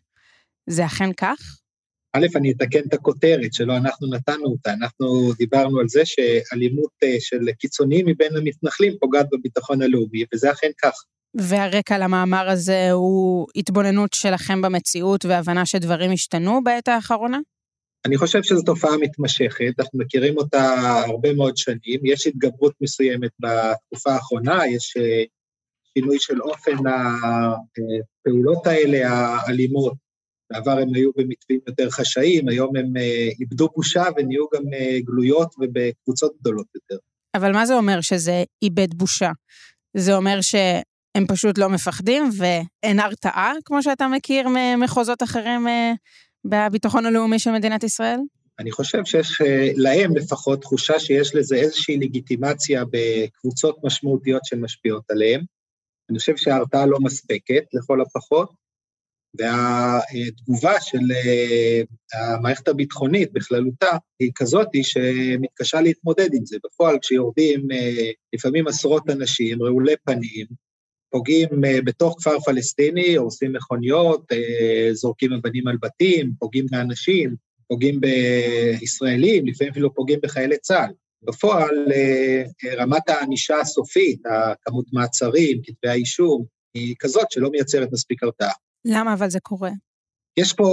זה 0.69 0.85
אכן 0.85 1.13
כך? 1.13 1.59
א', 2.13 2.25
אני 2.35 2.51
אתקן 2.51 2.79
את 2.87 2.93
הכותרת 2.93 3.53
שלא 3.53 3.77
אנחנו 3.77 4.07
נתנו 4.07 4.45
אותה, 4.45 4.73
אנחנו 4.73 5.33
דיברנו 5.37 5.79
על 5.79 5.87
זה 5.87 6.01
שאלימות 6.05 6.91
אה, 7.03 7.15
של 7.19 7.51
קיצוניים 7.59 8.05
מבין 8.05 8.37
המתנחלים 8.37 8.93
פוגעת 8.99 9.25
בביטחון 9.31 9.81
הלאומי, 9.81 10.23
וזה 10.33 10.51
אכן 10.51 10.69
כך. 10.81 10.93
והרקע 11.35 11.97
למאמר 11.97 12.49
הזה 12.49 12.91
הוא 12.91 13.47
התבוננות 13.55 14.13
שלכם 14.13 14.61
במציאות 14.61 15.25
והבנה 15.25 15.65
שדברים 15.65 16.11
השתנו 16.11 16.63
בעת 16.63 16.87
האחרונה? 16.87 17.39
אני 18.05 18.17
חושב 18.17 18.43
שזו 18.43 18.61
תופעה 18.61 18.97
מתמשכת, 18.97 19.73
אנחנו 19.79 19.99
מכירים 19.99 20.37
אותה 20.37 20.75
הרבה 21.07 21.33
מאוד 21.33 21.57
שנים, 21.57 21.99
יש 22.03 22.27
התגברות 22.27 22.73
מסוימת 22.81 23.31
בתקופה 23.39 24.11
האחרונה, 24.11 24.67
יש 24.67 24.97
אה, 24.97 25.23
שינוי 25.93 26.19
של 26.19 26.41
אופן 26.41 26.75
הפעולות 26.87 28.67
האלה, 28.67 29.09
האלימות, 29.09 29.93
בעבר 30.51 30.71
הם 30.71 30.93
היו 30.93 31.11
במתווים 31.15 31.59
יותר 31.67 31.89
חשאיים, 31.89 32.47
היום 32.47 32.75
הם 32.75 32.97
אה, 32.97 33.29
איבדו 33.39 33.69
בושה 33.75 34.03
ונהיו 34.17 34.45
גם 34.53 34.73
אה, 34.73 34.97
גלויות 35.05 35.55
ובקבוצות 35.59 36.31
גדולות 36.41 36.67
יותר. 36.75 36.97
אבל 37.35 37.51
מה 37.51 37.65
זה 37.65 37.75
אומר 37.75 38.01
שזה 38.01 38.43
איבד 38.61 38.93
בושה? 38.93 39.31
זה 39.97 40.15
אומר 40.15 40.41
שהם 40.41 41.27
פשוט 41.27 41.57
לא 41.57 41.69
מפחדים 41.69 42.29
ואין 42.37 42.99
הרתעה, 42.99 43.53
כמו 43.65 43.83
שאתה 43.83 44.07
מכיר 44.07 44.47
ממחוזות 44.47 45.23
אחרים 45.23 45.67
אה, 45.67 45.93
בביטחון 46.45 47.05
הלאומי 47.05 47.39
של 47.39 47.51
מדינת 47.51 47.83
ישראל? 47.83 48.19
אני 48.59 48.71
חושב 48.71 49.05
שיש 49.05 49.41
להם 49.75 50.15
לפחות 50.15 50.61
תחושה 50.61 50.99
שיש 50.99 51.35
לזה 51.35 51.55
איזושהי 51.55 51.97
לגיטימציה 51.97 52.83
בקבוצות 52.91 53.77
משמעותיות 53.83 54.45
שמשפיעות 54.45 55.11
עליהם. 55.11 55.41
אני 56.09 56.19
חושב 56.19 56.37
שההרתעה 56.37 56.85
לא 56.85 56.97
מספקת, 57.01 57.63
לכל 57.73 58.01
הפחות, 58.01 58.51
והתגובה 59.37 60.73
של 60.81 60.97
אה, 61.11 61.81
המערכת 62.13 62.67
הביטחונית 62.67 63.33
בכללותה 63.33 63.97
היא 64.19 64.31
כזאת 64.35 64.67
שמתקשה 64.83 65.81
להתמודד 65.81 66.33
עם 66.33 66.45
זה. 66.45 66.57
בפועל, 66.65 66.97
כשיורדים 67.01 67.71
אה, 67.71 68.11
לפעמים 68.33 68.67
עשרות 68.67 69.09
אנשים, 69.09 69.63
רעולי 69.63 69.95
פנים, 70.05 70.45
פוגעים 71.11 71.65
אה, 71.65 71.81
בתוך 71.81 72.15
כפר 72.19 72.39
פלסטיני, 72.39 73.15
הורסים 73.15 73.53
מכוניות, 73.53 74.25
זורקים 74.91 75.33
אבנים 75.33 75.67
על 75.67 75.77
בתים, 75.81 76.31
פוגעים 76.39 76.65
באנשים, 76.71 77.35
פוגעים 77.67 77.99
בישראלים, 78.01 79.47
לפעמים 79.47 79.71
אפילו 79.71 79.93
פוגעים 79.93 80.19
בחיילי 80.23 80.57
צה"ל. 80.57 80.91
בפועל, 81.23 81.87
רמת 82.77 83.09
הענישה 83.09 83.59
הסופית, 83.59 84.21
הכמות 84.25 84.85
מעצרים, 84.93 85.61
כתבי 85.63 85.89
האישום, 85.89 86.45
היא 86.73 86.95
כזאת 86.99 87.31
שלא 87.31 87.49
מייצרת 87.49 87.89
מספיק 87.91 88.23
הרתעה. 88.23 88.51
למה 88.85 89.13
אבל 89.13 89.29
זה 89.29 89.39
קורה? 89.39 89.71
יש 90.39 90.53
פה 90.53 90.67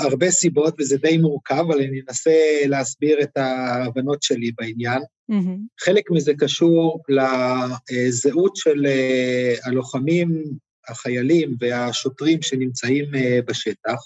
הרבה 0.00 0.30
סיבות 0.30 0.74
וזה 0.80 0.96
די 0.96 1.18
מורכב, 1.18 1.64
אבל 1.68 1.82
אני 1.82 2.00
אנסה 2.08 2.60
להסביר 2.66 3.22
את 3.22 3.36
ההבנות 3.36 4.22
שלי 4.22 4.50
בעניין. 4.58 5.02
Mm-hmm. 5.32 5.84
חלק 5.84 6.10
מזה 6.10 6.32
קשור 6.38 7.02
לזהות 7.08 8.56
של 8.56 8.86
אה, 8.86 9.54
הלוחמים, 9.64 10.44
החיילים 10.88 11.56
והשוטרים 11.60 12.42
שנמצאים 12.42 13.14
אה, 13.14 13.38
בשטח, 13.46 13.98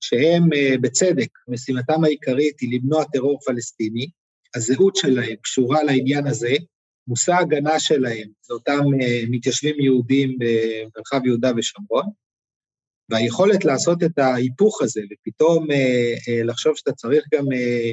שהם 0.00 0.52
אה, 0.52 0.74
בצדק, 0.80 1.28
משימתם 1.48 2.04
העיקרית 2.04 2.60
היא 2.60 2.78
למנוע 2.78 3.04
טרור 3.04 3.38
פלסטיני, 3.46 4.06
הזהות 4.54 4.96
שלהם 4.96 5.36
קשורה 5.42 5.82
לעניין 5.82 6.26
הזה, 6.26 6.54
מושא 7.08 7.32
ההגנה 7.32 7.80
שלהם 7.80 8.28
זה 8.42 8.54
אותם 8.54 8.80
מתיישבים 9.30 9.80
יהודים 9.80 10.38
במרחב 10.38 11.26
יהודה 11.26 11.52
ושומרון, 11.56 12.06
והיכולת 13.10 13.64
לעשות 13.64 14.02
את 14.02 14.18
ההיפוך 14.18 14.82
הזה, 14.82 15.00
ופתאום 15.12 15.70
אה, 15.70 16.14
אה, 16.28 16.42
לחשוב 16.44 16.76
שאתה 16.76 16.92
צריך 16.92 17.24
גם 17.34 17.52
אה, 17.52 17.90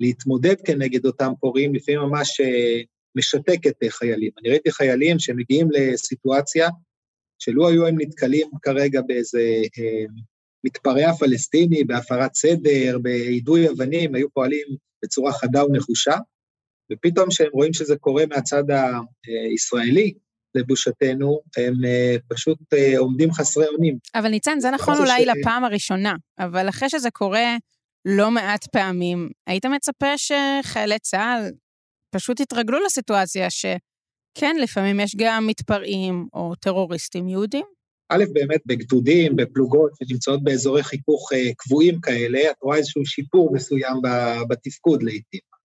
להתמודד 0.00 0.60
כנגד 0.64 1.06
אותם 1.06 1.32
פורעים, 1.40 1.74
לפעמים 1.74 2.00
ממש 2.00 2.40
אה, 2.40 2.80
משתק 3.14 3.66
את 3.66 3.76
אה, 3.82 3.90
חיילים. 3.90 4.30
אני 4.40 4.50
ראיתי 4.50 4.72
חיילים 4.72 5.18
שמגיעים 5.18 5.68
לסיטואציה 5.70 6.68
שלו 7.38 7.68
היו 7.68 7.86
הם 7.86 8.00
נתקלים 8.00 8.48
כרגע 8.62 9.00
באיזה 9.06 9.62
אה, 9.78 10.04
מתפרע 10.64 11.12
פלסטיני, 11.12 11.84
בהפרת 11.84 12.34
סדר, 12.34 12.98
ביידוי 13.02 13.68
אבנים, 13.68 14.14
היו 14.14 14.30
פועלים 14.30 14.66
בצורה 15.04 15.32
חדה 15.32 15.64
ונחושה, 15.64 16.16
ופתאום 16.92 17.28
כשהם 17.28 17.50
רואים 17.52 17.72
שזה 17.72 17.96
קורה 17.96 18.26
מהצד 18.26 18.64
הישראלי, 19.50 20.14
לבושתנו, 20.54 21.40
הם 21.56 21.74
uh, 21.74 22.20
פשוט 22.28 22.58
uh, 22.74 22.98
עומדים 22.98 23.32
חסרי 23.32 23.66
אונים. 23.66 23.98
אבל 24.14 24.28
ניצן, 24.28 24.60
זה 24.60 24.70
נכון 24.70 24.98
אולי 24.98 25.24
ש... 25.24 25.28
לפעם 25.28 25.64
הראשונה, 25.64 26.14
אבל 26.38 26.68
אחרי 26.68 26.88
שזה 26.90 27.10
קורה 27.10 27.56
לא 28.04 28.30
מעט 28.30 28.66
פעמים, 28.66 29.30
היית 29.46 29.66
מצפה 29.66 30.18
שחיילי 30.18 30.98
צה"ל 30.98 31.50
פשוט 32.14 32.40
יתרגלו 32.40 32.84
לסיטואציה 32.84 33.50
שכן, 33.50 34.56
לפעמים 34.60 35.00
יש 35.00 35.16
גם 35.16 35.46
מתפרעים 35.46 36.26
או 36.34 36.54
טרוריסטים 36.54 37.28
יהודים? 37.28 37.66
א', 38.08 38.24
באמת 38.32 38.60
בגדודים, 38.66 39.36
בפלוגות 39.36 39.90
שנמצאות 39.98 40.44
באזורי 40.44 40.82
חיכוך 40.82 41.32
uh, 41.32 41.36
קבועים 41.56 42.00
כאלה, 42.00 42.50
את 42.50 42.56
רואה 42.62 42.76
איזשהו 42.76 43.06
שיפור 43.06 43.54
מסוים 43.54 43.96
בתפקוד 44.48 45.02
לעיתים. 45.02 45.55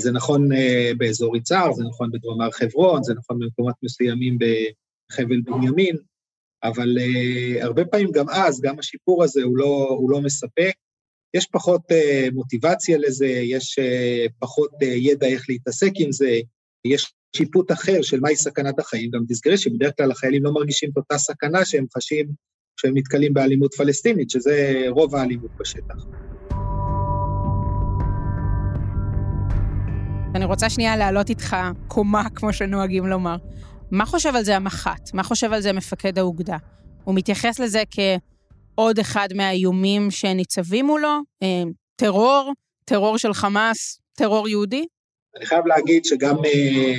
זה 0.00 0.12
נכון 0.12 0.52
אה, 0.52 0.90
באזור 0.98 1.36
יצהר, 1.36 1.72
זה 1.72 1.84
נכון 1.84 2.10
בדרום 2.12 2.40
הר 2.40 2.50
חברון, 2.50 3.02
זה 3.02 3.14
נכון 3.14 3.38
במקומות 3.38 3.74
מסוימים 3.82 4.38
בחבל 4.38 5.40
בנימין, 5.40 5.96
אבל 6.62 6.98
uh, 6.98 7.64
הרבה 7.64 7.84
פעמים 7.84 8.10
גם 8.12 8.28
אז, 8.28 8.60
גם 8.60 8.78
השיפור 8.78 9.24
הזה 9.24 9.42
הוא 9.42 9.56
לא, 9.56 9.86
הוא 9.98 10.10
לא 10.10 10.20
מספק. 10.20 10.72
יש 11.34 11.46
פחות 11.46 11.82
uh, 11.92 12.34
מוטיבציה 12.34 12.98
לזה, 12.98 13.26
יש 13.26 13.78
uh, 13.78 14.32
פחות 14.38 14.70
uh, 14.82 14.84
ידע 14.84 15.26
איך 15.26 15.44
להתעסק 15.48 15.90
עם 15.96 16.12
זה, 16.12 16.40
יש 16.84 17.12
שיפוט 17.36 17.72
אחר 17.72 18.02
של 18.02 18.20
מהי 18.20 18.36
סכנת 18.36 18.78
החיים. 18.78 19.10
גם 19.10 19.24
תזכרי 19.28 19.58
שבדרך 19.58 19.92
כלל 19.96 20.10
החיילים 20.10 20.44
לא 20.44 20.52
מרגישים 20.52 20.90
את 20.90 20.96
אותה 20.96 21.18
סכנה 21.18 21.64
שהם 21.64 21.86
חשים 21.96 22.28
כשהם 22.76 22.96
נתקלים 22.96 23.34
באלימות 23.34 23.74
פלסטינית, 23.74 24.30
שזה 24.30 24.84
רוב 24.88 25.14
האלימות 25.14 25.50
בשטח. 25.60 25.94
אני 30.38 30.44
רוצה 30.44 30.70
שנייה 30.70 30.96
להעלות 30.96 31.28
איתך 31.28 31.56
קומה, 31.88 32.30
כמו 32.34 32.52
שנוהגים 32.52 33.06
לומר. 33.06 33.36
מה 33.90 34.06
חושב 34.06 34.36
על 34.36 34.44
זה 34.44 34.56
המח"ט? 34.56 35.14
מה 35.14 35.22
חושב 35.22 35.52
על 35.52 35.60
זה 35.60 35.72
מפקד 35.72 36.18
האוגדה? 36.18 36.56
הוא 37.04 37.14
מתייחס 37.14 37.58
לזה 37.58 37.82
כעוד 37.90 38.98
אחד 38.98 39.28
מהאיומים 39.34 40.10
שניצבים 40.10 40.86
מולו? 40.86 41.18
אה, 41.42 41.62
טרור? 41.96 42.52
טרור 42.84 43.18
של 43.18 43.34
חמאס? 43.34 44.00
טרור 44.12 44.48
יהודי? 44.48 44.86
אני 45.36 45.46
חייב 45.46 45.66
להגיד 45.66 46.04
שגם 46.04 46.36
אה, 46.44 46.94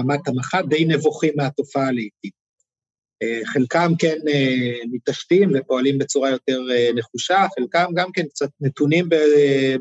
רמת 0.00 0.28
המח"ט 0.28 0.64
די 0.68 0.84
נבוכים 0.84 1.32
מהתופעה 1.36 1.92
לעיתים. 1.92 2.41
חלקם 3.44 3.92
כן 3.98 4.18
מתעשתים 4.90 5.50
ופועלים 5.54 5.98
בצורה 5.98 6.30
יותר 6.30 6.60
נחושה, 6.94 7.46
חלקם 7.58 7.90
גם 7.94 8.12
כן 8.12 8.26
קצת 8.26 8.48
נתונים 8.60 9.08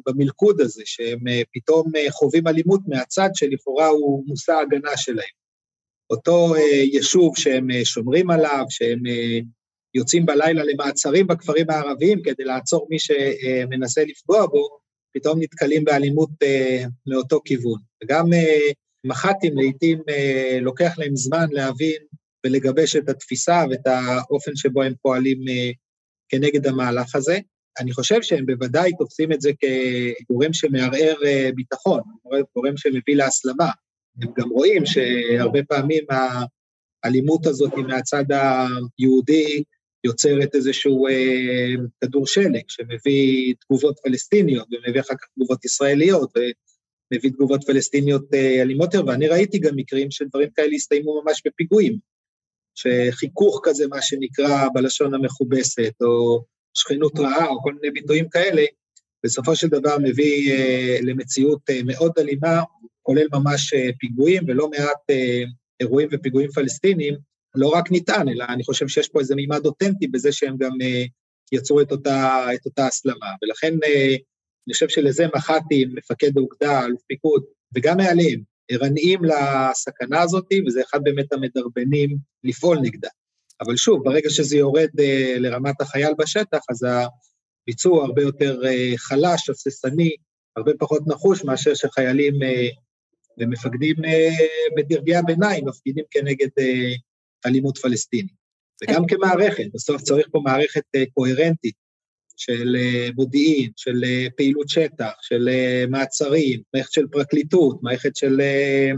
במלכוד 0.05 0.61
הזה, 0.61 0.81
שהם 0.85 1.19
פתאום 1.53 1.91
חווים 2.11 2.47
אלימות 2.47 2.81
מהצד 2.87 3.29
שלכאורה 3.33 3.87
הוא 3.87 4.23
מושא 4.27 4.51
ההגנה 4.51 4.97
שלהם. 4.97 5.25
אותו 6.09 6.55
יישוב 6.93 7.37
שהם 7.37 7.67
שומרים 7.83 8.29
עליו, 8.29 8.65
שהם 8.69 8.99
יוצאים 9.95 10.25
בלילה 10.25 10.63
למעצרים 10.63 11.27
בכפרים 11.27 11.69
הערביים 11.69 12.21
כדי 12.23 12.43
לעצור 12.43 12.87
מי 12.89 12.99
שמנסה 12.99 14.03
לפגוע 14.03 14.45
בו, 14.45 14.67
פתאום 15.13 15.41
נתקלים 15.41 15.83
באלימות 15.83 16.29
מאותו 17.07 17.39
כיוון. 17.45 17.79
וגם 18.03 18.25
מח"טים 19.05 19.57
לעיתים 19.57 19.99
לוקח 20.61 20.93
להם 20.97 21.15
זמן 21.15 21.45
להבין 21.51 22.01
ולגבש 22.45 22.95
את 22.95 23.09
התפיסה 23.09 23.63
ואת 23.69 23.87
האופן 23.87 24.51
שבו 24.55 24.83
הם 24.83 24.93
פועלים 25.01 25.39
כנגד 26.29 26.67
המהלך 26.67 27.15
הזה. 27.15 27.39
אני 27.79 27.91
חושב 27.93 28.21
שהם 28.21 28.45
בוודאי 28.45 28.91
תופסים 28.99 29.31
את 29.31 29.41
זה 29.41 29.51
כגורם 29.59 30.53
שמערער 30.53 31.15
ביטחון, 31.55 32.01
גורם 32.55 32.77
שמביא 32.77 33.15
להסלמה. 33.15 33.69
הם 34.21 34.29
גם 34.37 34.49
רואים 34.49 34.85
שהרבה 34.85 35.59
פעמים 35.63 36.03
האלימות 37.03 37.45
הזאת 37.45 37.73
מהצד 37.73 38.25
היהודי 38.99 39.63
יוצרת 40.03 40.55
איזשהו 40.55 41.07
אה, 41.07 41.73
כדור 42.01 42.27
שלג 42.27 42.63
שמביא 42.67 43.53
תגובות 43.59 43.99
פלסטיניות 44.03 44.67
ומביא 44.71 45.01
אחר 45.01 45.13
כך 45.15 45.27
תגובות 45.35 45.65
ישראליות 45.65 46.31
ומביא 46.37 47.31
תגובות 47.31 47.63
פלסטיניות 47.63 48.33
אה, 48.33 48.61
אלימות 48.61 48.93
יותר, 48.93 49.07
ואני 49.07 49.27
ראיתי 49.27 49.59
גם 49.59 49.75
מקרים 49.75 50.11
שדברים 50.11 50.49
כאלה 50.55 50.75
הסתיימו 50.75 51.21
ממש 51.25 51.41
בפיגועים, 51.45 51.97
שחיכוך 52.75 53.61
כזה, 53.63 53.87
מה 53.87 54.01
שנקרא 54.01 54.67
בלשון 54.73 55.13
המכובסת, 55.13 55.93
או 56.01 56.43
שכנות 56.73 57.19
רעה, 57.19 57.47
או 57.47 57.61
כל 57.63 57.73
מיני 57.73 57.91
ביטויים 57.91 58.29
כאלה, 58.29 58.63
בסופו 59.25 59.55
של 59.55 59.67
דבר 59.67 59.97
מביא 60.03 60.51
אה, 60.53 60.97
למציאות 61.01 61.61
אה, 61.69 61.79
מאוד 61.85 62.11
אלימה, 62.19 62.61
כולל 63.01 63.27
ממש 63.33 63.73
אה, 63.73 63.89
פיגועים 63.99 64.43
ולא 64.47 64.69
מעט 64.69 65.09
אה, 65.09 65.43
אירועים 65.79 66.09
ופיגועים 66.11 66.51
פלסטיניים, 66.51 67.15
לא 67.55 67.67
רק 67.67 67.91
נטען, 67.91 68.29
אלא 68.29 68.45
אני 68.49 68.63
חושב 68.63 68.87
שיש 68.87 69.09
פה 69.09 69.19
איזה 69.19 69.35
מימד 69.35 69.65
אותנטי 69.65 70.07
בזה 70.07 70.31
שהם 70.31 70.57
גם 70.57 70.71
uh, 70.71 71.07
יצרו 71.51 71.81
את 71.81 71.91
אותה, 71.91 72.47
את 72.55 72.65
אותה 72.65 72.87
הסלמה. 72.87 73.27
ולכן 73.43 73.73
uh, 73.73 74.17
אני 74.67 74.73
חושב 74.73 74.89
שלזה 74.89 75.25
מח"טים, 75.35 75.89
מפקד 75.95 76.37
האוגדה, 76.37 76.85
אלוף 76.85 77.01
פיקוד, 77.07 77.43
וגם 77.75 77.97
מעליהם, 77.97 78.41
ערניים 78.71 79.19
לסכנה 79.23 80.21
הזאת, 80.21 80.47
וזה 80.67 80.81
אחד 80.81 80.99
באמת 81.03 81.33
המדרבנים 81.33 82.17
לפעול 82.43 82.77
נגדה. 82.81 83.09
אבל 83.61 83.75
שוב, 83.75 84.03
ברגע 84.03 84.29
שזה 84.29 84.57
יורד 84.57 84.89
uh, 84.99 85.39
לרמת 85.39 85.81
החייל 85.81 86.13
בשטח, 86.17 86.59
אז 86.69 86.85
הביצוע 87.63 88.05
הרבה 88.05 88.21
יותר 88.21 88.61
uh, 88.61 88.97
חלש, 88.97 89.49
הססני, 89.49 90.11
הרבה 90.55 90.71
פחות 90.79 91.01
נחוש 91.07 91.43
מאשר 91.43 91.73
שחיילים 91.73 92.33
uh, 92.33 92.75
ומפקדים 93.39 93.95
uh, 93.95 94.75
בדרגי 94.77 95.15
הביניים 95.15 95.67
מפגינים 95.67 96.05
כנגד 96.11 96.47
uh, 96.47 96.99
אלימות 97.45 97.77
פלסטינית. 97.77 98.41
וגם 98.83 99.01
כמערכת, 99.07 99.63
בסוף 99.73 100.01
צריך 100.01 100.27
פה 100.31 100.41
מערכת 100.43 100.83
אה, 100.95 101.03
קוהרנטית 101.13 101.75
של 102.41 102.75
אה, 102.79 103.07
מודיעין, 103.15 103.71
של 103.75 104.03
אה, 104.03 104.27
פעילות 104.37 104.69
שטח, 104.69 105.11
של 105.21 105.49
מעצרים, 105.89 106.61
מערכת 106.73 106.91
של 106.91 107.07
פרקליטות, 107.11 107.83
מערכת 107.83 108.15
של 108.15 108.41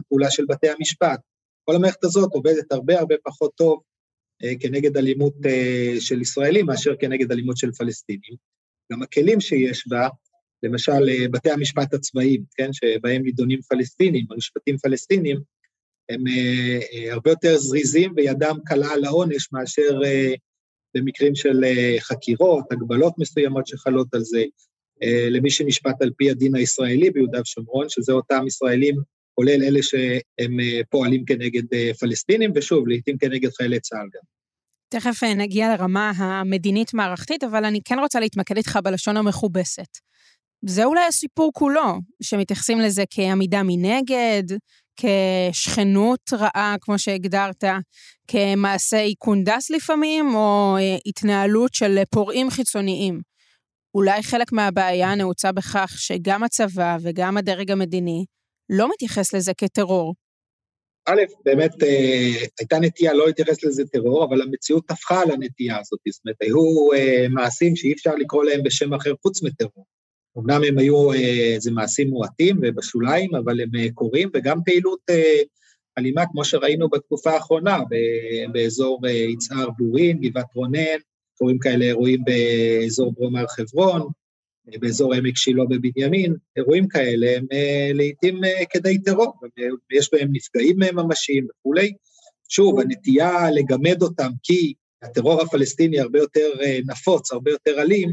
פעולה 0.09 0.31
של 0.31 0.45
בתי 0.49 0.69
המשפט. 0.69 1.19
כל 1.65 1.75
המערכת 1.75 2.03
הזאת 2.03 2.29
עובדת 2.33 2.71
הרבה 2.71 2.99
הרבה 2.99 3.15
פחות 3.23 3.51
טוב 3.55 3.81
כנגד 4.59 4.97
אלימות 4.97 5.33
של 5.99 6.21
ישראלים 6.21 6.65
מאשר 6.65 6.95
כנגד 6.99 7.31
אלימות 7.31 7.57
של 7.57 7.71
פלסטינים. 7.71 8.35
גם 8.91 9.01
הכלים 9.01 9.41
שיש 9.41 9.87
בה, 9.87 10.07
למשל 10.63 11.27
בתי 11.31 11.51
המשפט 11.51 11.93
הצבאיים, 11.93 12.43
כן, 12.55 12.73
שבהם 12.73 13.23
נידונים 13.23 13.59
פלסטינים, 13.61 14.25
המשפטים 14.31 14.77
פלסטינים, 14.77 15.37
הם 16.09 16.27
אה, 16.27 16.79
אה, 16.93 17.13
הרבה 17.13 17.29
יותר 17.29 17.57
זריזים 17.57 18.13
וידם 18.15 18.55
קלה 18.65 18.93
על 18.93 19.05
העונש 19.05 19.49
מאשר 19.53 19.99
אה, 20.05 20.33
במקרים 20.95 21.35
של 21.35 21.63
חקירות, 21.99 22.71
הגבלות 22.71 23.13
מסוימות 23.17 23.67
שחלות 23.67 24.13
על 24.13 24.21
זה, 24.23 24.43
למי 25.29 25.49
שנשפט 25.49 26.01
על 26.01 26.11
פי 26.17 26.29
הדין 26.29 26.55
הישראלי 26.55 27.09
ביהודה 27.09 27.41
ושומרון, 27.41 27.89
שזה 27.89 28.13
אותם 28.13 28.47
ישראלים, 28.47 28.95
כולל 29.35 29.63
אלה 29.63 29.79
שהם 29.81 30.57
פועלים 30.89 31.25
כנגד 31.25 31.63
פלסטינים, 31.99 32.51
ושוב, 32.55 32.87
לעיתים 32.87 33.17
כנגד 33.17 33.49
חיילי 33.51 33.79
צה"ל 33.79 34.07
גם. 34.13 34.21
תכף 34.89 35.23
נגיע 35.23 35.75
לרמה 35.75 36.11
המדינית-מערכתית, 36.15 37.43
אבל 37.43 37.65
אני 37.65 37.79
כן 37.85 37.99
רוצה 37.99 38.19
להתמקד 38.19 38.57
איתך 38.57 38.79
בלשון 38.83 39.17
המכובסת. 39.17 39.97
זה 40.65 40.85
אולי 40.85 41.05
הסיפור 41.07 41.51
כולו, 41.53 41.99
שמתייחסים 42.23 42.79
לזה 42.79 43.03
כעמידה 43.09 43.61
מנגד, 43.63 44.43
כשכנות 44.97 46.33
רעה, 46.33 46.75
כמו 46.81 46.99
שהגדרת, 46.99 47.63
כמעשי 48.27 49.15
קונדס 49.17 49.69
לפעמים, 49.69 50.35
או 50.35 50.77
אה, 50.79 50.97
התנהלות 51.05 51.73
של 51.73 51.99
פורעים 52.11 52.49
חיצוניים. 52.49 53.21
אולי 53.95 54.23
חלק 54.23 54.51
מהבעיה 54.51 55.15
נעוצה 55.15 55.51
בכך 55.51 55.93
שגם 55.97 56.43
הצבא 56.43 56.97
וגם 57.03 57.37
הדרג 57.37 57.71
המדיני 57.71 58.25
לא 58.69 58.89
מתייחס 58.89 59.33
לזה 59.33 59.51
כטרור. 59.57 60.13
א', 61.05 61.21
באמת 61.45 61.83
אה, 61.83 62.45
הייתה 62.59 62.79
נטייה 62.79 63.13
לא 63.13 63.27
להתייחס 63.27 63.63
לזה 63.63 63.83
טרור, 63.85 64.25
אבל 64.25 64.41
המציאות 64.41 64.87
טפחה 64.87 65.21
על 65.21 65.31
הנטייה 65.31 65.79
הזאת. 65.79 65.99
זאת 66.11 66.21
אומרת, 66.25 66.37
היו 66.41 66.93
אה, 66.93 67.27
מעשים 67.29 67.75
שאי 67.75 67.93
אפשר 67.93 68.15
לקרוא 68.15 68.43
להם 68.43 68.63
בשם 68.63 68.93
אחר 68.93 69.13
חוץ 69.21 69.43
מטרור. 69.43 69.85
אמנם 70.37 70.61
הם 70.67 70.77
היו 70.77 71.13
איזה 71.13 71.69
אה, 71.69 71.75
מעשים 71.75 72.09
מועטים 72.09 72.59
ובשוליים, 72.61 73.35
אבל 73.35 73.61
הם 73.61 73.69
אה, 73.75 73.87
קורים, 73.93 74.29
וגם 74.33 74.59
פעילות 74.65 74.99
אה, 75.09 75.41
אלימה, 75.97 76.23
כמו 76.31 76.45
שראינו 76.45 76.89
בתקופה 76.89 77.31
האחרונה, 77.31 77.79
באזור 78.51 79.07
יצהר 79.07 79.69
בורין, 79.69 80.19
גבעת 80.21 80.55
רונן, 80.55 80.97
קורים 81.37 81.59
כאלה 81.59 81.85
אירועים 81.85 82.23
באזור 82.23 83.13
דרום 83.13 83.35
הר 83.35 83.47
חברון, 83.47 84.07
באזור 84.79 85.13
עמק 85.13 85.37
שילה 85.37 85.63
בבנימין, 85.65 86.35
אירועים 86.55 86.87
כאלה 86.87 87.35
הם 87.35 87.45
לעיתים 87.93 88.41
כדי 88.69 88.97
טרור, 89.01 89.33
ויש 89.91 90.09
בהם 90.13 90.29
נפגעים 90.31 90.75
ממשיים 90.93 91.47
וכולי. 91.49 91.93
שוב, 92.49 92.79
הנטייה 92.79 93.51
לגמד 93.51 94.01
אותם 94.01 94.29
כי 94.43 94.73
הטרור 95.01 95.41
הפלסטיני 95.41 95.99
הרבה 95.99 96.19
יותר 96.19 96.49
נפוץ, 96.87 97.31
הרבה 97.31 97.51
יותר 97.51 97.81
אלים, 97.81 98.11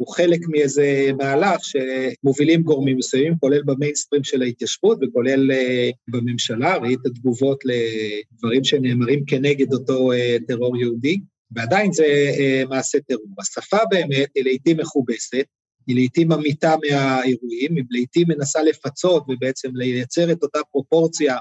הוא 0.00 0.14
חלק 0.14 0.40
מאיזה 0.48 1.10
מהלך 1.18 1.60
שמובילים 1.62 2.62
גורמים 2.62 2.96
מסוימים, 2.96 3.34
כולל 3.40 3.62
במיינסטרים 3.62 4.24
של 4.24 4.42
ההתיישבות 4.42 4.98
וכולל 5.02 5.50
uh, 5.50 5.92
בממשלה, 6.08 6.76
ראית 6.76 7.00
תגובות 7.14 7.58
לדברים 7.64 8.64
שנאמרים 8.64 9.24
כנגד 9.26 9.72
אותו 9.72 10.12
uh, 10.12 10.46
טרור 10.48 10.76
יהודי, 10.76 11.20
ועדיין 11.50 11.92
זה 11.92 12.04
uh, 12.04 12.68
מעשה 12.68 12.98
טרור. 13.00 13.26
השפה 13.38 13.76
באמת 13.90 14.28
היא 14.34 14.44
לעיתים 14.44 14.76
מכובסת, 14.76 15.44
היא 15.86 15.96
לעיתים 15.96 16.28
ממיתה 16.28 16.74
מהאירועים, 16.82 17.76
היא 17.76 17.84
לעיתים 17.90 18.26
מנסה 18.28 18.62
לפצות 18.62 19.24
ובעצם 19.28 19.68
לייצר 19.74 20.32
את 20.32 20.42
אותה 20.42 20.58
פרופורציה 20.72 21.36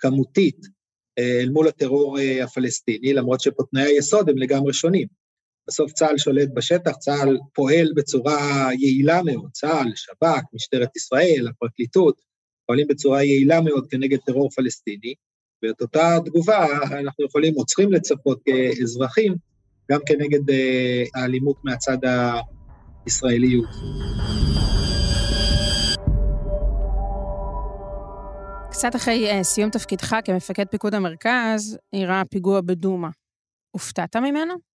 כמותית 0.00 0.66
אל 1.18 1.50
מול 1.52 1.68
הטרור 1.68 2.18
הפלסטיני, 2.42 3.12
למרות 3.12 3.40
שפה 3.40 3.62
תנאי 3.70 3.82
היסוד 3.82 4.28
הם 4.28 4.38
לגמרי 4.38 4.72
שונים. 4.72 5.19
בסוף 5.70 5.92
צה"ל 5.92 6.18
שולט 6.18 6.48
בשטח, 6.54 6.96
צה"ל 6.96 7.38
פועל 7.54 7.92
בצורה 7.96 8.68
יעילה 8.78 9.22
מאוד, 9.22 9.50
צה"ל, 9.52 9.92
שב"כ, 9.94 10.42
משטרת 10.54 10.96
ישראל, 10.96 11.48
הפרקליטות, 11.48 12.20
פועלים 12.66 12.86
בצורה 12.88 13.24
יעילה 13.24 13.60
מאוד 13.60 13.86
כנגד 13.90 14.18
טרור 14.26 14.50
פלסטיני, 14.50 15.14
ואת 15.62 15.80
אותה 15.80 16.18
תגובה 16.24 16.66
אנחנו 17.00 17.24
יכולים 17.24 17.56
או 17.56 17.64
צריכים 17.64 17.92
לצפות 17.92 18.40
כאזרחים, 18.44 19.34
גם 19.90 20.00
כנגד 20.06 20.50
אה, 20.50 21.04
האלימות 21.14 21.56
מהצד 21.64 21.98
הישראליות. 23.06 23.68
קצת 28.70 28.96
אחרי 28.96 29.40
uh, 29.40 29.42
סיום 29.42 29.70
תפקידך 29.70 30.16
כמפקד 30.24 30.64
פיקוד 30.70 30.94
המרכז, 30.94 31.78
אירע 31.92 32.22
פיגוע 32.30 32.60
בדומא. 32.60 33.08
הופתעת 33.70 34.16
ממנו? 34.16 34.69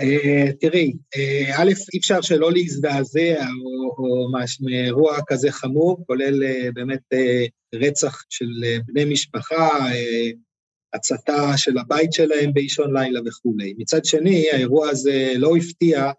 אה, 0.00 0.52
תראי, 0.60 0.92
אה, 1.16 1.62
א', 1.62 1.70
אי 1.94 1.98
אפשר 1.98 2.20
שלא 2.20 2.52
להזדעזע 2.52 3.46
או 3.98 4.28
מאירוע 4.60 5.18
כזה 5.26 5.52
חמור, 5.52 6.04
כולל 6.06 6.44
אה, 6.44 6.68
באמת 6.74 7.02
רצח 7.74 8.22
של 8.28 8.48
בני 8.86 9.04
משפחה, 9.04 9.68
הצתה 10.94 11.52
של 11.56 11.78
הבית 11.78 12.12
שלהם 12.12 12.52
באישון 12.54 12.96
לילה 12.96 13.20
וכולי. 13.26 13.74
מצד 13.78 14.04
שני, 14.04 14.50
האירוע 14.52 14.88
הזה 14.88 15.32
לא 15.36 15.56
הפתיע 15.56 16.10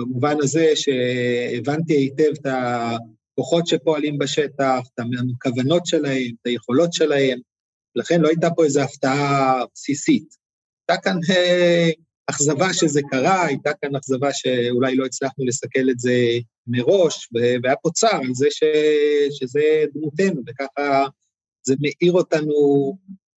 במובן 0.00 0.36
הזה 0.42 0.72
שהבנתי 0.74 1.94
היטב 1.94 2.32
את 2.40 2.46
הכוחות 2.46 3.66
שפועלים 3.66 4.18
בשטח, 4.18 4.80
את 4.94 5.00
הכוונות 5.40 5.86
שלהם, 5.86 6.30
את 6.42 6.46
היכולות 6.46 6.92
שלהם, 6.92 7.38
לכן 7.96 8.20
לא 8.20 8.28
הייתה 8.28 8.50
פה 8.50 8.64
איזו 8.64 8.80
הפתעה 8.80 9.62
בסיסית. 9.74 10.36
הייתה 10.88 11.02
כאן 11.02 11.16
אכזבה 12.26 12.72
שזה 12.72 13.00
קרה, 13.10 13.46
הייתה 13.46 13.70
כאן 13.82 13.96
אכזבה 13.96 14.28
שאולי 14.32 14.96
לא 14.96 15.06
הצלחנו 15.06 15.46
לסכל 15.46 15.90
את 15.90 15.98
זה 15.98 16.14
מראש, 16.66 17.28
והיה 17.62 17.76
פה 17.82 17.90
צער 17.94 18.20
על 18.20 18.34
זה 18.34 18.46
ש, 18.50 18.62
שזה 19.30 19.84
דמותנו, 19.94 20.42
וככה 20.46 21.06
זה 21.66 21.74
מאיר 21.80 22.12
אותנו, 22.12 22.52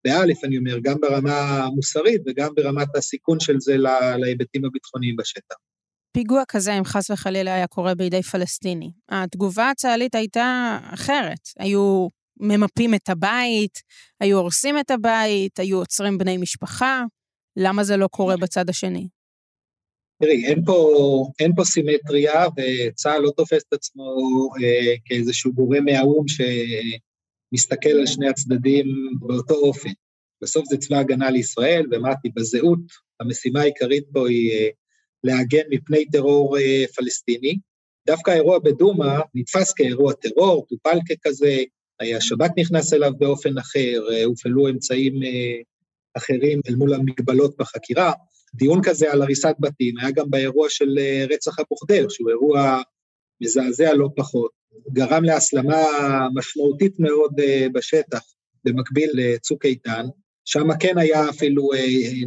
באלף, 0.05 0.43
אני 0.43 0.57
אומר, 0.57 0.79
גם 0.79 0.95
ברמה 1.01 1.63
המוסרית 1.63 2.21
וגם 2.27 2.49
ברמת 2.55 2.95
הסיכון 2.95 3.39
של 3.39 3.59
זה 3.59 3.75
להיבטים 4.17 4.65
הביטחוניים 4.65 5.15
בשטח. 5.15 5.55
פיגוע 6.11 6.43
כזה, 6.47 6.73
אם 6.73 6.85
חס 6.85 7.09
וחלילה 7.09 7.55
היה 7.55 7.67
קורה 7.67 7.95
בידי 7.95 8.23
פלסטיני, 8.23 8.91
התגובה 9.09 9.69
הצה"לית 9.69 10.15
הייתה 10.15 10.79
אחרת. 10.93 11.39
היו 11.59 12.07
ממפים 12.39 12.93
את 12.93 13.09
הבית, 13.09 13.79
היו 14.19 14.37
הורסים 14.37 14.79
את 14.79 14.91
הבית, 14.91 15.59
היו 15.59 15.77
עוצרים 15.77 16.17
בני 16.17 16.37
משפחה. 16.37 17.03
למה 17.57 17.83
זה 17.83 17.97
לא 17.97 18.07
קורה 18.07 18.37
בצד 18.37 18.69
השני? 18.69 19.07
תראי, 20.21 20.45
אין 20.45 20.65
פה, 20.65 20.75
אין 21.39 21.51
פה 21.55 21.63
סימטריה, 21.63 22.45
וצה"ל 22.47 23.21
לא 23.21 23.31
תופס 23.37 23.63
את 23.67 23.73
עצמו 23.73 24.03
אה, 24.63 24.93
כאיזשהו 25.05 25.53
גורם 25.53 25.85
מהאו"ם 25.85 26.25
שמסתכל 26.27 27.89
על 27.89 28.05
שני 28.05 28.29
הצדדים 28.29 28.85
באותו 29.19 29.53
אופן. 29.53 29.89
בסוף 30.41 30.65
זה 30.65 30.77
צבא 30.77 30.97
הגנה 30.97 31.29
לישראל, 31.29 31.85
ואמרתי, 31.91 32.29
בזהות, 32.35 32.79
המשימה 33.19 33.61
העיקרית 33.61 34.05
פה 34.13 34.29
היא 34.29 34.51
אה, 34.51 34.69
להגן 35.23 35.63
מפני 35.69 36.05
טרור 36.05 36.57
אה, 36.57 36.85
פלסטיני. 36.95 37.57
דווקא 38.07 38.31
האירוע 38.31 38.59
בדומא 38.59 39.19
נתפס 39.35 39.73
כאירוע 39.73 40.13
טרור, 40.13 40.65
טופל 40.69 40.97
ככזה, 41.09 41.63
השב"כ 42.01 42.49
נכנס 42.57 42.93
אליו 42.93 43.11
באופן 43.17 43.57
אחר, 43.57 44.01
אה, 44.11 44.23
הופעלו 44.23 44.69
אמצעים 44.69 45.23
אה, 45.23 45.61
אחרים 46.17 46.61
אל 46.69 46.75
מול 46.75 46.93
המגבלות 46.93 47.57
בחקירה. 47.57 48.11
דיון 48.53 48.81
כזה 48.83 49.11
על 49.11 49.21
הריסת 49.21 49.55
בתים 49.59 49.97
היה 49.99 50.11
גם 50.11 50.29
באירוע 50.29 50.69
של 50.69 50.97
אה, 50.99 51.25
רצח 51.29 51.59
אבו 51.59 51.75
ח'דיר, 51.75 52.09
שהוא 52.09 52.29
אירוע 52.29 52.81
מזעזע 53.41 53.93
לא 53.93 54.09
פחות, 54.15 54.51
גרם 54.93 55.23
להסלמה 55.23 55.83
משמעותית 56.33 56.99
מאוד 56.99 57.31
בשטח, 57.73 58.21
במקביל 58.63 59.09
לצוק 59.13 59.65
איתן, 59.65 60.05
שם 60.45 60.77
כן 60.79 60.97
היה 60.97 61.29
אפילו, 61.29 61.69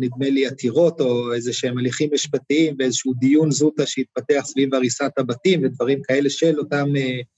נדמה 0.01 0.31
לי, 0.31 0.47
עתירות 0.47 1.01
או 1.01 1.33
איזה 1.33 1.53
שהם 1.53 1.79
הליכים 1.79 2.11
משפטיים 2.13 2.77
ואיזשהו 2.79 3.13
דיון 3.15 3.51
זוטה 3.51 3.87
שהתפתח 3.87 4.43
סביב 4.45 4.75
הריסת 4.75 5.11
הבתים 5.19 5.65
ודברים 5.65 6.03
כאלה 6.03 6.31
של 6.31 6.59
אותם 6.59 6.87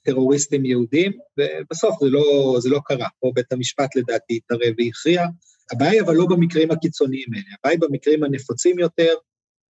טרוריסטים 0.04 0.64
יהודים, 0.64 1.12
ובסוף 1.38 1.94
זה 2.00 2.10
לא, 2.10 2.56
זה 2.60 2.68
לא 2.68 2.80
קרה. 2.84 3.06
פה 3.20 3.32
בית 3.34 3.52
המשפט 3.52 3.96
לדעתי 3.96 4.36
התערב 4.36 4.74
והכריע. 4.78 5.26
הבעיה 5.72 5.90
היא 5.90 6.00
אבל 6.00 6.14
לא 6.14 6.26
במקרים 6.26 6.70
הקיצוניים 6.70 7.28
האלה, 7.34 7.44
הבעיה 7.58 7.78
היא 7.80 7.88
במקרים 7.88 8.24
הנפוצים 8.24 8.78
יותר, 8.78 9.14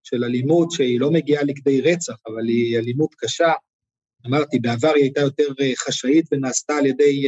של 0.04 0.24
אלימות 0.24 0.72
שהיא 0.72 1.00
לא 1.00 1.12
מגיעה 1.12 1.44
לכדי 1.44 1.82
רצח, 1.82 2.16
אבל 2.28 2.48
היא 2.48 2.78
אלימות 2.78 3.16
קשה. 3.18 3.54
אמרתי, 4.26 4.60
בעבר 4.60 4.92
היא 4.96 5.04
הייתה 5.04 5.22
יותר 5.22 5.48
חשאית 5.78 6.26
ונעשתה 6.32 6.76
על 6.76 6.86
ידי 6.86 7.26